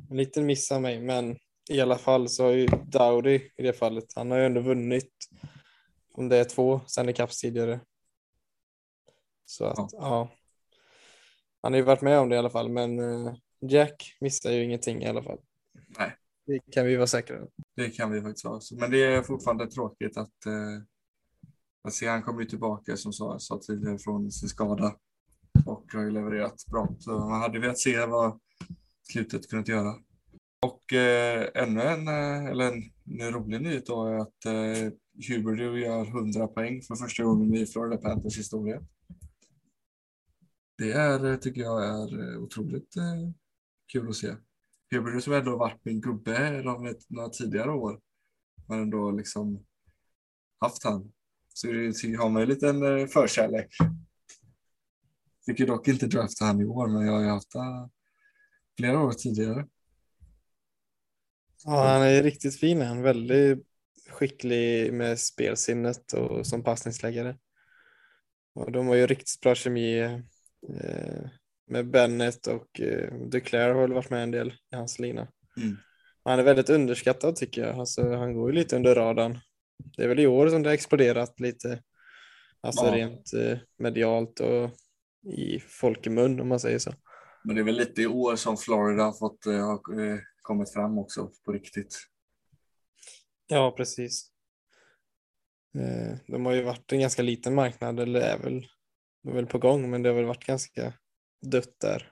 En 0.10 0.18
liten 0.18 0.46
miss 0.46 0.72
av 0.72 0.82
mig, 0.82 1.02
men 1.02 1.38
i 1.70 1.82
alla 1.82 1.98
fall 1.98 2.30
så 2.30 2.44
har 2.44 2.52
ju 2.52 2.68
Dowdy 2.68 3.42
i 3.58 3.64
det 3.64 3.74
fallet, 3.74 4.14
han 4.16 4.32
har 4.32 4.38
ju 4.38 4.46
ändå 4.46 4.62
vunnit 4.62 5.14
om 6.14 6.30
det 6.30 6.38
är 6.38 6.44
två 6.44 6.82
Stanley 6.88 7.14
Cups 7.14 7.42
tidigare. 7.42 7.80
Så 9.46 9.66
att, 9.66 9.78
ja. 9.78 9.90
ja. 9.92 10.32
Han 11.62 11.74
har 11.74 11.78
ju 11.78 11.84
varit 11.84 12.02
med 12.02 12.20
om 12.20 12.30
det 12.30 12.36
i 12.36 12.40
alla 12.40 12.50
fall, 12.50 12.70
men 12.70 13.00
uh, 13.00 13.34
Jack 13.62 14.18
missar 14.22 14.52
ju 14.52 14.64
ingenting 14.64 15.04
i 15.04 15.08
alla 15.08 15.24
fall. 15.24 15.40
Nej. 15.98 16.16
Det 16.46 16.60
kan 16.72 16.86
vi 16.86 16.96
vara 16.96 17.08
säkra 17.08 17.40
på. 17.40 17.50
Det 17.76 17.90
kan 17.90 18.12
vi 18.12 18.22
faktiskt 18.22 18.46
vara. 18.46 18.60
Men 18.72 18.92
det 18.92 19.04
är 19.04 19.22
fortfarande 19.22 19.68
tråkigt 19.68 20.18
att 20.18 20.46
uh, 21.88 22.10
han 22.10 22.24
kommer 22.24 22.42
ju 22.42 22.48
tillbaka 22.48 22.98
som 22.98 23.14
sa, 23.14 23.40
sa 23.40 23.60
tidigare 23.60 23.98
från 23.98 24.32
sin 24.32 24.50
skada 24.50 24.96
och 25.66 25.94
har 25.94 26.02
ju 26.02 26.12
levererat 26.12 26.66
bra. 26.72 26.96
Så 27.00 27.12
man 27.12 27.42
hade 27.42 27.60
velat 27.60 27.80
se 27.80 28.06
vad 28.06 28.40
slutet 29.12 29.50
kunnat 29.50 29.68
göra. 29.68 29.96
Och 30.62 30.94
eh, 30.94 31.50
ännu 31.54 31.82
en, 31.82 32.08
eh, 32.08 32.46
eller 32.46 32.72
en, 32.72 32.84
en 33.22 33.32
rolig 33.32 33.62
nyhet 33.62 33.86
då 33.86 34.06
är 34.06 34.18
att 34.18 34.46
eh, 34.46 34.94
Huberdew 35.28 35.80
gör 35.80 36.06
100 36.06 36.48
poäng 36.48 36.82
för 36.82 36.96
första 36.96 37.24
gången 37.24 37.56
i 37.56 37.66
Florida 37.66 37.98
Panthers 37.98 38.38
historia. 38.38 38.82
Det 40.78 40.92
är, 40.92 41.26
eh, 41.26 41.38
tycker 41.38 41.62
jag 41.62 41.86
är 41.86 42.34
eh, 42.34 42.40
otroligt 42.40 42.98
eh, 42.98 43.32
kul 43.92 44.10
att 44.10 44.16
se. 44.16 44.36
Huberdeau 44.92 45.22
som 45.22 45.34
ändå 45.34 45.58
varit 45.58 45.86
min 45.86 46.02
gubbe 46.02 46.62
de 46.62 46.96
några 47.08 47.30
tidigare 47.30 47.72
år. 47.72 48.00
Men 48.68 48.82
ändå 48.82 49.12
liksom 49.12 49.66
haft 50.60 50.84
han. 50.84 51.12
Så 51.54 51.68
har 51.68 52.30
man 52.30 52.42
ju 52.42 52.44
en 52.44 52.50
liten 52.50 52.84
eh, 52.84 53.08
förkärlek. 53.08 53.68
Fick 55.46 55.60
ju 55.60 55.66
dock 55.66 55.88
inte 55.88 56.08
drafta 56.08 56.46
han 56.46 56.62
i 56.62 56.66
år, 56.66 56.88
men 56.88 57.06
jag 57.06 57.14
har 57.14 57.22
ju 57.22 57.28
haft 57.28 57.54
han 57.54 57.90
flera 58.78 59.00
år 59.00 59.12
tidigare. 59.12 59.68
Ja, 61.66 61.88
han 61.88 62.02
är 62.02 62.24
riktigt 62.24 62.60
fin. 62.60 62.82
Han 62.82 62.98
är 62.98 63.04
väldigt 63.04 63.66
skicklig 64.10 64.94
med 64.94 65.20
spelsinnet 65.20 66.14
och 66.14 66.48
som 66.48 66.64
passningsläggare. 66.64 67.38
Och 68.56 68.72
de 68.72 68.88
har 68.88 68.96
ju 68.96 69.08
riktigt 69.08 69.42
bra 69.42 69.56
kemi 69.56 70.00
eh, 70.00 71.30
med 71.68 71.90
Bennett 71.90 72.48
och 72.48 72.82
eh, 72.82 73.14
Duclair 73.14 73.74
har 73.74 73.82
väl 73.82 73.94
varit 73.94 74.10
med 74.10 74.24
en 74.24 74.32
del 74.32 74.48
i 74.48 74.76
hans 74.76 75.00
lina. 75.00 75.28
Mm. 75.58 75.78
Han 76.24 76.40
är 76.40 76.44
väldigt 76.44 76.70
underskattad 76.70 77.36
tycker 77.36 77.62
jag. 77.62 77.80
Alltså, 77.80 78.16
han 78.16 78.34
går 78.34 78.50
ju 78.50 78.56
lite 78.56 78.76
under 78.76 78.96
radarn. 78.96 79.40
Det 79.98 80.04
är 80.04 80.08
väl 80.08 80.20
i 80.20 80.28
år 80.28 80.50
som 80.50 80.64
det 80.64 80.70
har 80.70 80.74
exploderat 80.74 81.40
lite. 81.40 81.84
Alltså 82.62 82.86
Ja. 82.86 82.96
rent 82.96 83.34
eh, 83.34 83.58
medialt 83.78 84.40
och 84.40 84.70
i 85.34 85.60
folkemun 85.60 86.40
om 86.40 86.48
man 86.48 86.60
säger 86.60 86.80
så. 86.80 86.94
Men 87.44 87.56
det 87.56 87.62
är 87.62 87.66
väl 87.66 87.76
lite 87.76 88.02
i 88.02 88.08
år 88.08 88.36
som 88.36 88.58
Florida 88.58 89.04
har 89.04 89.14
fått 89.14 89.46
eh, 89.46 89.66
har, 89.66 90.02
eh, 90.02 90.20
kommit 90.42 90.74
fram 90.74 90.98
också 90.98 91.32
på 91.46 91.52
riktigt. 91.52 91.98
Ja, 93.48 93.74
precis. 93.78 94.32
De 96.28 96.46
har 96.46 96.54
ju 96.54 96.64
varit 96.64 96.92
en 96.92 97.00
ganska 97.00 97.22
liten 97.22 97.56
marknad, 97.56 98.00
eller 98.00 98.22
är 98.22 98.38
väl, 98.38 98.68
de 99.24 99.30
är 99.30 99.34
väl 99.34 99.46
på 99.46 99.58
gång, 99.58 99.90
men 99.90 100.04
det 100.04 100.10
har 100.10 100.16
väl 100.16 100.26
varit 100.26 100.46
ganska 100.46 100.94
dött 101.42 101.80
där. 101.80 102.12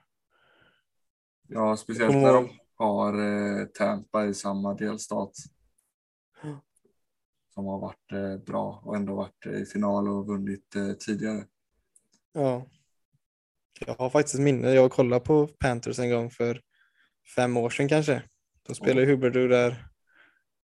Ja, 1.48 1.76
speciellt 1.76 2.14
när 2.14 2.32
de 2.32 2.48
har 2.74 3.66
Tampa 3.66 4.26
i 4.26 4.34
samma 4.34 4.74
delstat. 4.74 5.32
Ja. 7.58 7.62
Som 7.62 7.66
har 7.66 7.78
varit 7.78 8.12
eh, 8.12 8.44
bra 8.44 8.82
och 8.84 8.96
ändå 8.96 9.14
varit 9.14 9.46
i 9.46 9.64
final 9.64 10.08
och 10.08 10.26
vunnit 10.26 10.76
eh, 10.76 10.92
tidigare. 10.92 11.44
Ja. 12.32 12.66
Jag 13.86 13.94
har 13.94 14.10
faktiskt 14.10 14.34
ett 14.34 14.40
minne, 14.40 14.72
jag 14.72 14.90
kollade 14.90 15.24
på 15.24 15.46
Panthers 15.46 15.98
en 15.98 16.10
gång 16.10 16.30
för 16.30 16.60
fem 17.36 17.56
år 17.56 17.70
sedan 17.70 17.88
kanske. 17.88 18.22
Då 18.62 18.74
spelade 18.74 19.02
Mm. 19.02 19.14
Huberdeau 19.14 19.48
där 19.48 19.86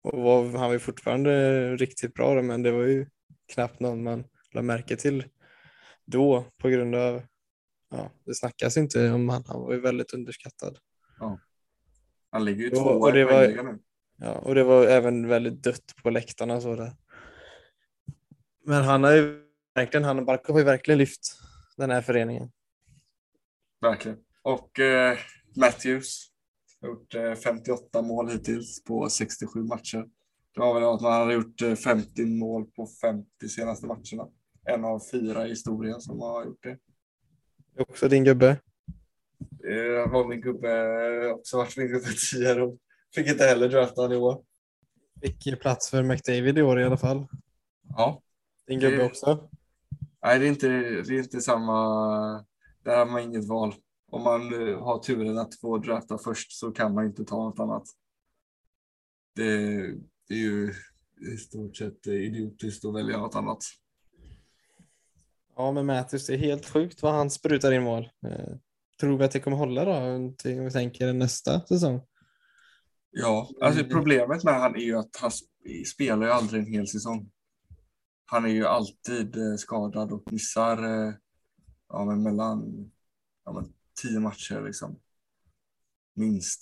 och 0.01 0.21
var, 0.21 0.43
han 0.43 0.67
var 0.67 0.73
ju 0.73 0.79
fortfarande 0.79 1.75
riktigt 1.75 2.13
bra 2.13 2.35
då, 2.35 2.41
men 2.41 2.63
det 2.63 2.71
var 2.71 2.83
ju 2.83 3.07
knappt 3.53 3.79
någon 3.79 4.03
man 4.03 4.23
lade 4.51 4.67
märke 4.67 4.95
till 4.95 5.23
då 6.05 6.45
på 6.57 6.69
grund 6.69 6.95
av, 6.95 7.21
ja, 7.89 8.11
det 8.25 8.35
snackas 8.35 8.77
inte 8.77 9.11
om 9.11 9.29
han, 9.29 9.43
han 9.47 9.61
var 9.61 9.73
ju 9.73 9.79
väldigt 9.79 10.13
underskattad. 10.13 10.77
Han 12.31 12.45
ligger 12.45 12.63
ju 12.63 12.69
tvåa 12.69 13.19
i 13.19 13.25
poängligan 13.25 13.65
nu. 13.65 13.79
Ja, 14.21 14.31
och 14.31 14.55
det 14.55 14.63
var 14.63 14.85
även 14.85 15.27
väldigt 15.27 15.63
dött 15.63 15.95
på 16.03 16.09
läktarna 16.09 16.61
så 16.61 16.75
där. 16.75 16.91
Men 18.65 18.83
han 18.83 19.03
har 19.03 19.11
ju 19.11 19.41
verkligen, 19.75 20.03
han 20.03 20.19
och 20.19 20.25
Barkov 20.25 20.55
har 20.55 20.59
ju 20.59 20.65
verkligen 20.65 20.97
lyft 20.97 21.21
den 21.77 21.91
här 21.91 22.01
föreningen. 22.01 22.51
Verkligen. 23.81 24.17
Och 24.41 24.79
eh, 24.79 25.17
Matthews 25.55 26.31
har 26.81 26.89
gjort 26.89 27.15
eh, 27.15 27.35
58 27.35 28.01
mål 28.01 28.29
hittills 28.29 28.83
på 28.83 29.09
67 29.09 29.63
matcher. 29.63 30.05
Det 30.53 30.59
var 30.59 30.73
väl 30.73 30.83
att 30.83 31.01
man 31.01 31.11
hade 31.11 31.33
gjort 31.33 31.61
eh, 31.61 31.75
50 31.75 32.25
mål 32.25 32.65
på 32.65 32.87
50 33.01 33.49
senaste 33.49 33.87
matcherna. 33.87 34.27
En 34.65 34.85
av 34.85 35.01
fyra 35.11 35.45
i 35.45 35.49
historien 35.49 36.01
som 36.01 36.19
har 36.19 36.45
gjort 36.45 36.63
det. 36.63 36.77
Det 37.75 37.81
också 37.81 38.07
din 38.07 38.23
gubbe. 38.23 38.49
Eh, 39.63 40.11
var 40.11 40.27
min 40.27 40.41
gubbe 40.41 41.31
också 41.31 41.57
varit 41.57 41.77
min 41.77 41.87
gubbe 41.87 42.07
tidigare 42.31 42.77
fick 43.15 43.27
inte 43.27 43.43
heller 43.43 43.69
drafta 43.69 44.01
han 44.01 44.11
i 44.11 44.15
år. 44.15 44.43
Fick 45.21 45.61
plats 45.61 45.89
för 45.89 46.03
McDavid 46.03 46.57
i 46.57 46.61
år 46.61 46.79
i 46.79 46.83
alla 46.83 46.97
fall. 46.97 47.27
Ja, 47.89 48.21
Din 48.67 48.79
gubbe 48.79 48.97
Det- 48.97 49.05
också. 49.05 49.49
nej 50.23 50.39
det 50.39 50.45
är 50.45 50.49
inte, 50.49 50.67
det 50.67 51.13
är 51.15 51.19
inte 51.19 51.41
samma. 51.41 51.75
Där 52.83 52.97
har 52.97 53.05
man 53.05 53.21
inget 53.21 53.47
val. 53.47 53.73
Om 54.11 54.23
man 54.23 54.41
eh, 54.69 54.79
har 54.83 54.99
turen 54.99 55.37
att 55.37 55.55
få 55.59 55.77
drafta 55.77 56.17
först 56.17 56.51
så 56.51 56.71
kan 56.71 56.93
man 56.93 57.05
inte 57.05 57.25
ta 57.25 57.35
något 57.43 57.59
annat. 57.59 57.83
Det, 59.35 59.77
det 60.27 60.33
är 60.33 60.37
ju 60.37 60.73
i 61.33 61.37
stort 61.37 61.77
sett 61.77 62.07
idiotiskt 62.07 62.85
att 62.85 62.95
välja 62.95 63.17
något 63.17 63.35
annat. 63.35 63.59
Ja, 65.55 65.71
men 65.71 65.85
Matthews, 65.85 66.27
det 66.27 66.33
är 66.33 66.37
helt 66.37 66.65
sjukt 66.65 67.01
vad 67.01 67.13
han 67.13 67.29
sprutar 67.29 67.71
in 67.71 67.83
mål. 67.83 68.09
Eh, 68.25 68.55
tror 68.99 69.17
vi 69.17 69.23
att 69.25 69.31
det 69.31 69.39
kommer 69.39 69.57
hålla 69.57 69.85
då, 69.85 69.91
om 69.93 70.35
vi 70.43 70.71
tänker 70.71 71.13
nästa 71.13 71.65
säsong? 71.65 72.01
Ja, 73.11 73.49
alltså 73.61 73.79
Mm. 73.81 73.91
problemet 73.91 74.43
med 74.43 74.53
han 74.53 74.75
är 74.75 74.79
ju 74.79 74.97
att 74.97 75.15
han 75.21 75.29
sp- 75.29 75.83
spelar 75.85 76.25
ju 76.27 76.31
aldrig 76.33 76.61
en 76.63 76.73
hel 76.73 76.87
säsong. 76.87 77.31
Han 78.25 78.45
är 78.45 78.49
ju 78.49 78.65
alltid 78.65 79.35
eh, 79.37 79.55
skadad 79.57 80.11
och 80.11 80.31
missar 80.31 80.83
eh, 81.07 81.13
ja, 81.89 82.05
men 82.05 82.23
mellan 82.23 82.91
ja, 83.45 83.51
men 83.51 83.73
tio 84.01 84.19
matcher 84.19 84.61
liksom. 84.65 84.99
Minst. 86.15 86.61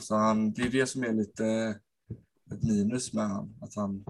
Så 0.00 0.14
han, 0.16 0.52
det 0.52 0.62
är 0.62 0.68
det 0.70 0.86
som 0.86 1.02
är 1.04 1.12
lite 1.12 1.44
ett 2.52 2.62
minus 2.62 3.12
med 3.14 3.28
han, 3.28 3.58
att 3.60 3.74
han, 3.74 4.04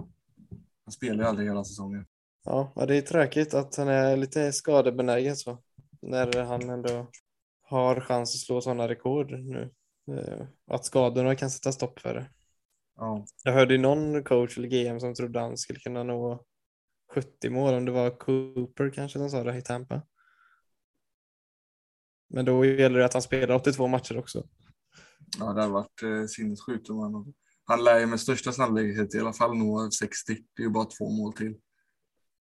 han 0.85 0.91
spelar 0.91 1.15
ju 1.23 1.29
aldrig 1.29 1.47
hela 1.47 1.63
säsongen. 1.63 2.05
Ja, 2.43 2.73
ja, 2.75 2.85
det 2.85 2.95
är 2.95 3.01
tråkigt 3.01 3.53
att 3.53 3.75
han 3.75 3.87
är 3.87 4.17
lite 4.17 4.51
skadebenägen 4.53 5.35
så. 5.35 5.57
När 6.01 6.43
han 6.43 6.69
ändå 6.69 7.07
har 7.61 8.01
chans 8.01 8.35
att 8.35 8.39
slå 8.41 8.61
sådana 8.61 8.87
rekord 8.87 9.31
nu. 9.31 9.71
Eh, 10.11 10.47
Att 10.67 10.85
skadorna 10.85 11.35
kan 11.35 11.51
sätta 11.51 11.71
stopp 11.71 11.99
för 11.99 12.13
det. 12.13 12.29
Ja, 12.95 13.25
Jag 13.43 13.53
hörde 13.53 13.77
någon 13.77 14.23
coach 14.23 14.57
eller 14.57 14.67
GM 14.67 14.99
som 14.99 15.13
trodde 15.15 15.39
han 15.39 15.57
skulle 15.57 15.79
kunna 15.79 16.03
nå 16.03 16.45
70 17.13 17.49
mål, 17.49 17.73
om 17.73 17.85
det 17.85 17.91
var 17.91 18.17
Cooper 18.17 18.89
kanske 18.89 19.19
som 19.19 19.29
sa 19.29 19.43
det 19.43 19.57
i 19.57 19.61
Tampa. 19.61 20.01
Men 22.29 22.45
då 22.45 22.65
gäller 22.65 22.99
det 22.99 23.05
att 23.05 23.13
han 23.13 23.21
spelar 23.21 23.55
82 23.55 23.87
matcher 23.87 24.17
också. 24.17 24.47
ja 25.39 25.53
det 25.53 25.61
har 25.61 25.69
varit 25.69 26.03
eh, 26.03 26.25
sinnessjukt. 26.27 26.89
om 26.89 26.99
Han, 26.99 27.33
han 27.65 27.83
lär 27.83 27.99
ju 27.99 28.05
med 28.05 28.19
största 28.19 28.51
sannolikhet 28.51 29.15
i 29.15 29.19
alla 29.19 29.33
fall 29.33 29.57
nå 29.57 29.91
60. 29.91 30.33
Det 30.55 30.61
är 30.61 30.65
ju 30.65 30.69
bara 30.69 30.85
två 30.85 31.09
mål 31.09 31.33
till 31.33 31.59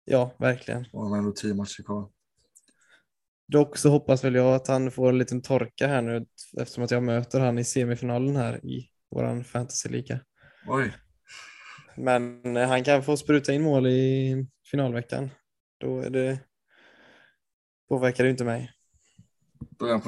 Ja, 0.06 0.36
verkligen. 0.40 0.86
och 0.94 1.02
han 1.04 1.12
har 1.12 1.18
ändå 1.18 1.32
tio 1.32 1.54
matcher 1.54 1.84
kvar. 1.84 2.12
Dock 3.48 3.78
så 3.78 3.90
hoppas 3.90 4.24
väl 4.24 4.36
jag 4.36 4.56
att 4.56 4.68
han 4.68 4.92
får 4.92 5.10
en 5.10 5.18
liten 5.18 5.42
torka 5.42 5.88
här 5.88 6.02
nu 6.02 6.26
eftersom 6.60 6.84
att 6.84 6.92
jag 6.92 7.04
möter 7.04 7.40
han 7.40 7.60
i 7.60 7.64
semifinalen 7.64 8.36
här 8.36 8.66
i 8.66 8.90
våran 9.12 9.44
fantasyliga. 9.44 10.20
Oj, 10.68 10.94
Men 11.96 12.58
eh, 12.58 12.68
han 12.68 12.84
kan 12.84 13.04
få 13.04 13.18
spruta 13.18 13.54
in 13.54 13.62
mål 13.62 13.88
i 13.88 14.48
finalveckan. 14.72 15.30
Då 15.78 16.00
är 16.00 16.10
det 16.10 16.40
påverkar 17.90 18.24
det 18.24 18.30
inte 18.30 18.44
mig. 18.44 18.72
då 19.80 19.86
är 19.86 19.92
han 19.92 20.02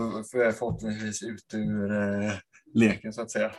förhoppningsvis 0.53 1.23
ut 1.23 1.53
ur 1.53 1.91
eh, 1.91 2.31
leken 2.73 3.13
så 3.13 3.21
att 3.21 3.31
säga. 3.31 3.51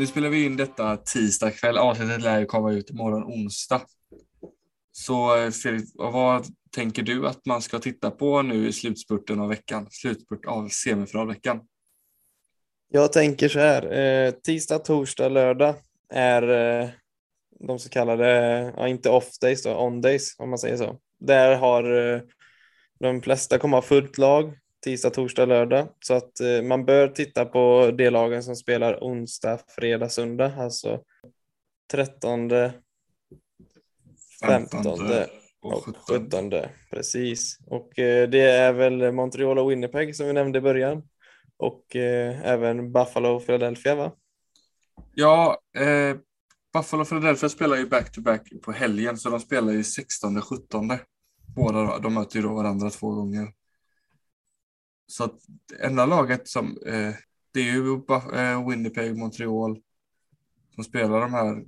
Nu 0.00 0.06
spelar 0.06 0.28
vi 0.28 0.44
in 0.44 0.56
detta 0.56 0.96
tisdag 0.96 1.50
kväll. 1.50 1.78
Avsnittet 1.78 2.22
lär 2.22 2.40
ju 2.40 2.46
komma 2.46 2.72
ut 2.72 2.90
imorgon 2.90 3.24
onsdag. 3.24 3.82
Så 4.92 5.36
eh, 5.36 5.50
Fredrik, 5.50 5.84
vad 5.94 6.46
tänker 6.74 7.02
du 7.02 7.26
att 7.26 7.46
man 7.46 7.62
ska 7.62 7.78
titta 7.78 8.10
på 8.10 8.42
nu 8.42 8.68
i 8.68 8.72
slutspurten 8.72 9.40
av 9.40 9.48
veckan? 9.48 9.86
Slutspurt 9.90 10.46
av 10.46 10.68
semifinalveckan. 10.68 11.60
Jag 12.88 13.12
tänker 13.12 13.48
så 13.48 13.58
här, 13.58 13.92
eh, 13.92 14.30
tisdag, 14.30 14.78
torsdag, 14.78 15.28
lördag 15.28 15.74
är 16.08 16.42
eh, 16.82 16.88
de 17.68 17.78
så 17.78 17.88
kallade, 17.88 18.26
ja 18.76 18.88
inte 18.88 19.10
off 19.10 19.38
days 19.40 19.62
då, 19.62 19.76
on 19.76 20.00
days 20.00 20.34
om 20.38 20.50
man 20.50 20.58
säger 20.58 20.76
så. 20.76 20.98
Där 21.18 21.56
har 21.56 22.12
eh, 22.14 22.20
de 23.00 23.22
flesta 23.22 23.58
kommer 23.58 23.76
ha 23.76 23.82
fullt 23.82 24.18
lag 24.18 24.58
tisdag, 24.84 25.10
torsdag, 25.10 25.46
lördag. 25.46 25.88
Så 26.00 26.14
att 26.14 26.40
eh, 26.40 26.62
man 26.62 26.84
bör 26.84 27.08
titta 27.08 27.44
på 27.44 27.90
de 27.98 28.10
lagen 28.10 28.42
som 28.42 28.56
spelar 28.56 28.98
onsdag, 29.00 29.58
fredag, 29.68 30.08
söndag. 30.08 30.52
Alltså 30.58 31.00
13, 31.92 32.50
15 34.46 34.86
och 34.86 35.26
och 35.62 35.84
17. 35.84 35.94
17. 36.08 36.50
Precis. 36.90 37.58
Och 37.66 37.98
eh, 37.98 38.28
det 38.28 38.40
är 38.40 38.72
väl 38.72 39.12
Montreal 39.12 39.58
och 39.58 39.70
Winnipeg 39.70 40.16
som 40.16 40.26
vi 40.26 40.32
nämnde 40.32 40.58
i 40.58 40.62
början. 40.62 41.02
Och 41.56 41.96
eh, 41.96 42.40
även 42.44 42.92
Buffalo 42.92 43.28
och 43.28 43.46
Philadelphia 43.46 43.94
va? 43.94 44.12
Ja, 45.14 45.58
eh, 45.76 46.16
Buffalo 46.72 47.02
och 47.02 47.08
Philadelphia 47.08 47.48
spelar 47.48 47.76
ju 47.76 47.86
back-to-back 47.86 48.52
på 48.62 48.72
helgen, 48.72 49.16
så 49.16 49.30
de 49.30 49.40
spelar 49.40 49.72
ju 49.72 49.82
16-17. 49.82 50.98
Båda 51.56 51.98
de 51.98 52.14
möter 52.14 52.36
ju 52.36 52.42
då 52.42 52.54
varandra 52.54 52.90
två 52.90 53.10
gånger. 53.10 53.48
Så 55.10 55.24
att 55.24 55.40
enda 55.80 56.06
laget 56.06 56.48
som, 56.48 56.78
eh, 56.86 57.14
det 57.52 57.60
är 57.60 57.72
ju 57.72 57.94
eh, 58.34 58.68
Winnipeg, 58.68 59.16
Montreal 59.16 59.82
som 60.74 60.84
spelar 60.84 61.20
de 61.20 61.32
här 61.32 61.64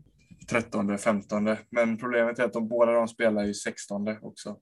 13, 0.51 0.99
15. 0.99 1.57
Men 1.71 1.99
problemet 1.99 2.39
är 2.39 2.45
att 2.45 2.53
de 2.53 2.69
båda 2.69 2.93
de 2.93 3.09
spelar 3.09 3.45
ju 3.45 3.55
16 3.55 4.09
också. 4.23 4.61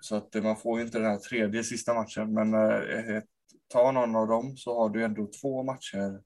Så 0.00 0.16
att 0.16 0.34
eh, 0.34 0.42
man 0.42 0.56
får 0.56 0.78
ju 0.78 0.84
inte 0.84 0.98
den 0.98 1.10
här 1.10 1.18
tredje 1.18 1.64
sista 1.64 1.94
matchen, 1.94 2.32
men 2.32 2.54
eh, 2.54 3.22
ta 3.68 3.92
någon 3.92 4.16
av 4.16 4.28
dem 4.28 4.56
så 4.56 4.78
har 4.78 4.88
du 4.88 5.04
ändå 5.04 5.30
två 5.40 5.62
matcher. 5.62 6.22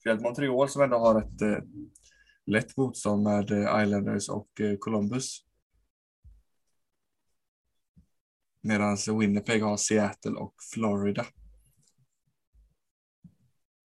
Speciellt 0.00 0.22
Montreal 0.22 0.68
som 0.68 0.82
ändå 0.82 0.98
har 0.98 1.20
ett 1.20 1.42
eh, 1.42 1.64
lätt 2.46 2.76
motstånd 2.76 3.22
med 3.22 3.50
eh, 3.50 3.82
Islanders 3.82 4.28
och 4.28 4.60
eh, 4.60 4.76
Columbus. 4.78 5.49
Medan 8.60 8.96
Winnipeg 9.18 9.62
har 9.62 9.76
Seattle 9.76 10.32
och 10.32 10.54
Florida. 10.74 11.26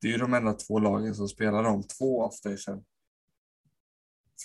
Det 0.02 0.08
är 0.08 0.12
ju 0.12 0.18
de 0.18 0.34
enda 0.34 0.54
två 0.54 0.80
lagen 0.80 1.16
som 1.16 1.28
spelar 1.28 1.64
de 1.64 1.84
två 1.84 2.22
off-daysen. 2.22 2.84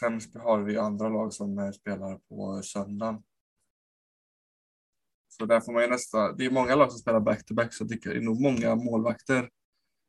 Sen 0.01 0.21
har 0.43 0.61
vi 0.62 0.79
andra 0.79 1.09
lag 1.09 1.33
som 1.33 1.59
eh, 1.59 1.71
spelar 1.71 2.19
på 2.19 2.62
söndagen. 2.62 3.23
Så 5.29 5.47
där 5.47 5.61
får 5.61 5.73
man 5.73 5.83
ju 5.83 5.88
nästa, 5.88 6.33
det 6.33 6.45
är 6.45 6.51
många 6.51 6.75
lag 6.75 6.90
som 6.90 6.99
spelar 6.99 7.21
back-to-back 7.21 7.75
så 7.75 7.85
det 7.85 8.07
är 8.07 8.21
nog 8.21 8.40
många 8.40 8.75
målvakter 8.75 9.51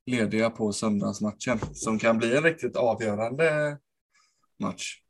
lediga 0.06 0.50
på 0.50 0.74
söndagsmatchen 0.74 1.60
som 1.74 2.00
kan 2.00 2.18
bli 2.18 2.38
en 2.38 2.44
riktigt 2.44 2.76
avgörande 2.76 3.80
match. 4.60 5.02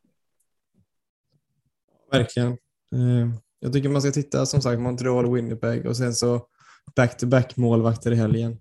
Verkligen. 2.12 2.52
Eh, 2.92 3.36
jag 3.64 3.74
tycker 3.74 3.90
man 3.90 4.02
ska 4.02 4.12
titta 4.12 4.46
som 4.46 4.62
sagt 4.62 4.82
Montreal 4.82 5.34
Winnipeg 5.34 5.86
och 5.86 5.98
sen 5.98 6.14
så 6.14 6.48
back-to-back 6.96 7.58
målvakter 7.58 8.12
i 8.12 8.16
helgen. 8.16 8.58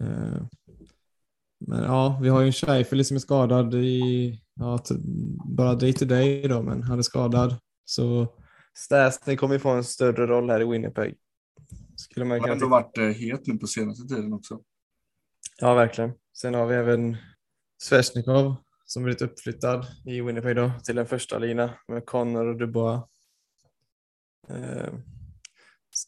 Eh, 0.00 0.42
men 1.66 1.82
ja, 1.82 2.18
vi 2.22 2.28
har 2.28 2.40
ju 2.40 2.46
en 2.46 2.52
Scheifele 2.52 3.04
som 3.04 3.16
är 3.16 3.20
skadad 3.20 3.74
i 3.74 4.40
ja, 4.54 4.84
bara 5.44 5.74
day 5.74 5.92
to 5.92 6.04
day 6.04 6.48
då, 6.48 6.62
men 6.62 6.82
han 6.82 6.98
är 6.98 7.02
skadad. 7.02 7.56
Så 7.84 8.34
Stasny 8.74 9.36
kommer 9.36 9.58
få 9.58 9.70
en 9.70 9.84
större 9.84 10.26
roll 10.26 10.50
här 10.50 10.60
i 10.60 10.64
Winnipeg. 10.64 11.16
Skulle 11.96 12.26
man 12.26 12.40
han 12.40 12.48
har 12.48 12.54
ändå 12.56 12.68
varit 12.68 12.98
eh, 12.98 13.04
het 13.04 13.46
nu 13.46 13.58
på 13.58 13.66
senaste 13.66 14.14
tiden 14.14 14.32
också. 14.32 14.60
Ja, 15.58 15.74
verkligen. 15.74 16.12
Sen 16.38 16.54
har 16.54 16.66
vi 16.66 16.74
även 16.74 17.16
Svesjnikov 17.82 18.54
som 18.86 19.02
blivit 19.02 19.22
uppflyttad 19.22 19.86
i 20.04 20.20
Winnipeg 20.20 20.56
då, 20.56 20.72
till 20.84 20.98
en 20.98 21.06
första 21.06 21.38
lina 21.38 21.74
med 21.88 22.06
Connor 22.06 22.46
och 22.46 22.58
Dubois. 22.58 23.02
Eh, 24.48 24.94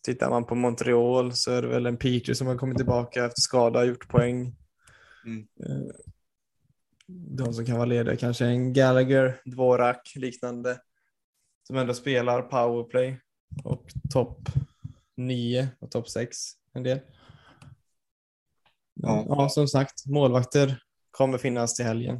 tittar 0.04 0.30
man 0.30 0.44
på 0.44 0.54
Montreal 0.54 1.32
så 1.32 1.52
är 1.52 1.62
det 1.62 1.68
väl 1.68 1.86
en 1.86 1.96
Peter 1.96 2.34
som 2.34 2.46
har 2.46 2.56
kommit 2.56 2.76
tillbaka 2.76 3.24
efter 3.24 3.40
skada 3.40 3.78
och 3.78 3.86
gjort 3.86 4.08
poäng. 4.08 4.56
Mm. 5.24 5.48
Eh, 5.60 5.94
de 7.06 7.54
som 7.54 7.66
kan 7.66 7.76
vara 7.76 7.86
lediga 7.86 8.16
kanske 8.16 8.46
en 8.46 8.72
Gallagher, 8.72 9.40
Dvorak, 9.44 10.12
liknande 10.16 10.80
som 11.62 11.76
ändå 11.76 11.94
spelar 11.94 12.42
powerplay 12.42 13.20
och 13.64 13.92
topp 14.10 14.48
9 15.16 15.68
och 15.78 15.90
topp 15.90 16.08
6 16.08 16.36
en 16.72 16.82
del. 16.82 17.00
Ja. 18.94 19.26
ja, 19.28 19.48
som 19.48 19.68
sagt, 19.68 20.06
målvakter 20.06 20.82
kommer 21.10 21.38
finnas 21.38 21.74
till 21.74 21.84
helgen. 21.84 22.16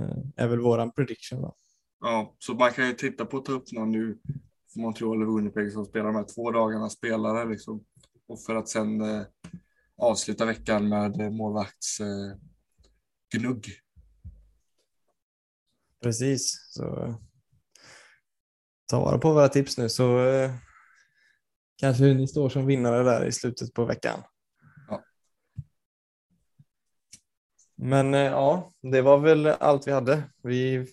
Eh, 0.00 0.18
är 0.36 0.48
väl 0.48 0.60
våran 0.60 0.92
prediction. 0.92 1.42
Då. 1.42 1.56
Ja, 2.00 2.34
så 2.38 2.54
man 2.54 2.72
kan 2.72 2.86
ju 2.86 2.92
titta 2.92 3.24
på 3.26 3.36
att 3.36 3.44
ta 3.44 3.52
upp 3.52 3.72
någon 3.72 3.90
nu, 3.90 4.18
Montreal 4.76 5.22
eller 5.22 5.36
Winnipeg 5.36 5.72
som 5.72 5.84
spelar 5.84 6.06
de 6.06 6.16
här 6.16 6.34
två 6.34 6.50
dagarna 6.50 6.90
spelare 6.90 7.50
liksom. 7.50 7.84
Och 8.28 8.42
för 8.42 8.54
att 8.54 8.68
sen 8.68 9.00
eh, 9.00 9.22
avsluta 9.96 10.44
veckan 10.44 10.88
med 10.88 11.20
eh, 11.20 11.30
målvaktsgnugg. 11.30 12.38
Eh, 13.34 13.74
Precis, 16.02 16.68
så 16.70 17.14
ta 18.86 19.00
vara 19.00 19.18
på 19.18 19.32
våra 19.32 19.48
tips 19.48 19.78
nu 19.78 19.88
så 19.88 20.26
eh, 20.26 20.50
kanske 21.76 22.04
ni 22.04 22.28
står 22.28 22.48
som 22.48 22.66
vinnare 22.66 23.02
där 23.02 23.26
i 23.26 23.32
slutet 23.32 23.74
på 23.74 23.84
veckan. 23.84 24.22
Ja. 24.88 25.04
Men 27.74 28.14
eh, 28.14 28.20
ja, 28.20 28.72
det 28.92 29.02
var 29.02 29.18
väl 29.18 29.46
allt 29.46 29.86
vi 29.86 29.92
hade. 29.92 30.22
Vi 30.42 30.86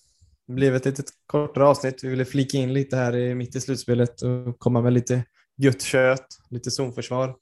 blev 0.56 0.76
ett 0.76 0.86
litet 0.86 1.06
kortare 1.26 1.66
avsnitt. 1.66 2.04
Vi 2.04 2.10
ville 2.10 2.26
flika 2.26 2.58
in 2.58 2.74
lite 2.74 2.96
här 2.96 3.16
i, 3.16 3.36
mitt 3.36 3.56
i 3.56 3.62
slutspelet 3.62 4.22
och 4.22 4.60
komma 4.60 4.82
med 4.82 4.94
lite 4.94 5.26
gött 5.58 5.82
kött, 5.82 6.28
lite 6.50 6.72
zonförsvar, 6.72 7.36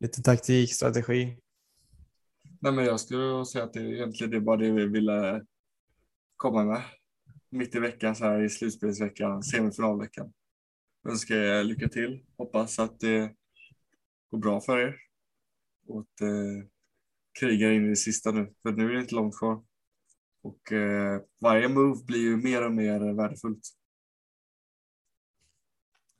lite 0.00 0.22
taktik, 0.22 0.74
strategi. 0.74 1.38
Nej, 2.60 2.72
men 2.72 2.84
jag 2.84 3.00
skulle 3.00 3.46
säga 3.46 3.64
att 3.64 3.72
det 3.72 3.80
är 3.80 3.92
egentligen 3.92 4.30
det 4.30 4.40
bara 4.40 4.56
det 4.56 4.70
vi 4.70 4.86
ville 4.86 5.44
komma 6.36 6.64
med 6.64 6.82
mitt 7.50 7.74
i 7.74 7.78
veckan 7.78 8.16
så 8.16 8.24
här 8.24 8.42
i 8.42 8.48
slutspelsveckan, 8.48 9.42
semifinalveckan. 9.42 10.32
Önskar 11.08 11.36
er 11.36 11.64
lycka 11.64 11.88
till. 11.88 12.24
Hoppas 12.36 12.78
att 12.78 13.00
det 13.00 13.34
går 14.30 14.38
bra 14.38 14.60
för 14.60 14.78
er. 14.78 14.96
Och 15.86 16.00
att 16.00 16.20
eh, 16.20 16.66
kriga 17.40 17.72
in 17.72 17.86
i 17.86 17.88
det 17.88 17.96
sista 17.96 18.30
nu, 18.30 18.54
för 18.62 18.72
nu 18.72 18.90
är 18.90 18.94
det 18.94 19.00
inte 19.00 19.14
långt 19.14 19.38
kvar. 19.38 19.62
Och 20.42 20.72
eh, 20.72 21.20
varje 21.40 21.68
move 21.68 22.04
blir 22.04 22.20
ju 22.20 22.36
mer 22.36 22.64
och 22.64 22.72
mer 22.72 23.14
värdefullt. 23.14 23.68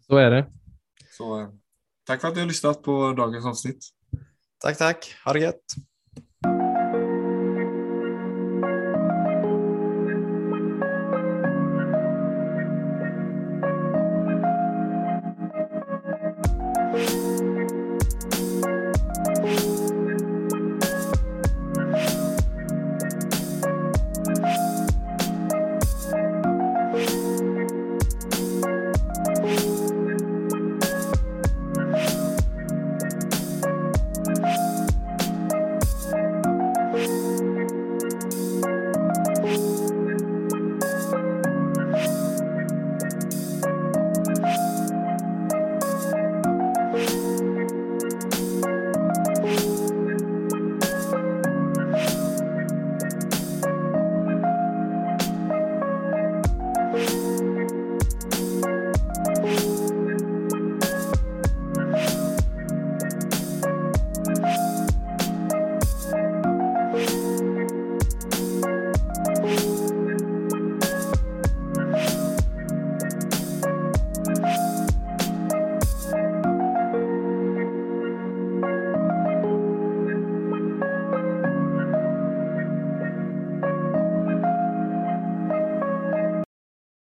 Så 0.07 0.17
är 0.17 0.31
det. 0.31 0.53
Så 1.11 1.41
eh, 1.41 1.49
tack 2.05 2.21
för 2.21 2.29
att 2.29 2.35
ni 2.35 2.41
har 2.41 2.49
lyssnat 2.49 2.83
på 2.83 3.13
dagens 3.13 3.47
avsnitt. 3.47 3.85
Tack, 4.59 4.79
tack. 4.79 5.15
Ha 5.25 5.33
det 5.33 5.41
gött. 5.41 5.65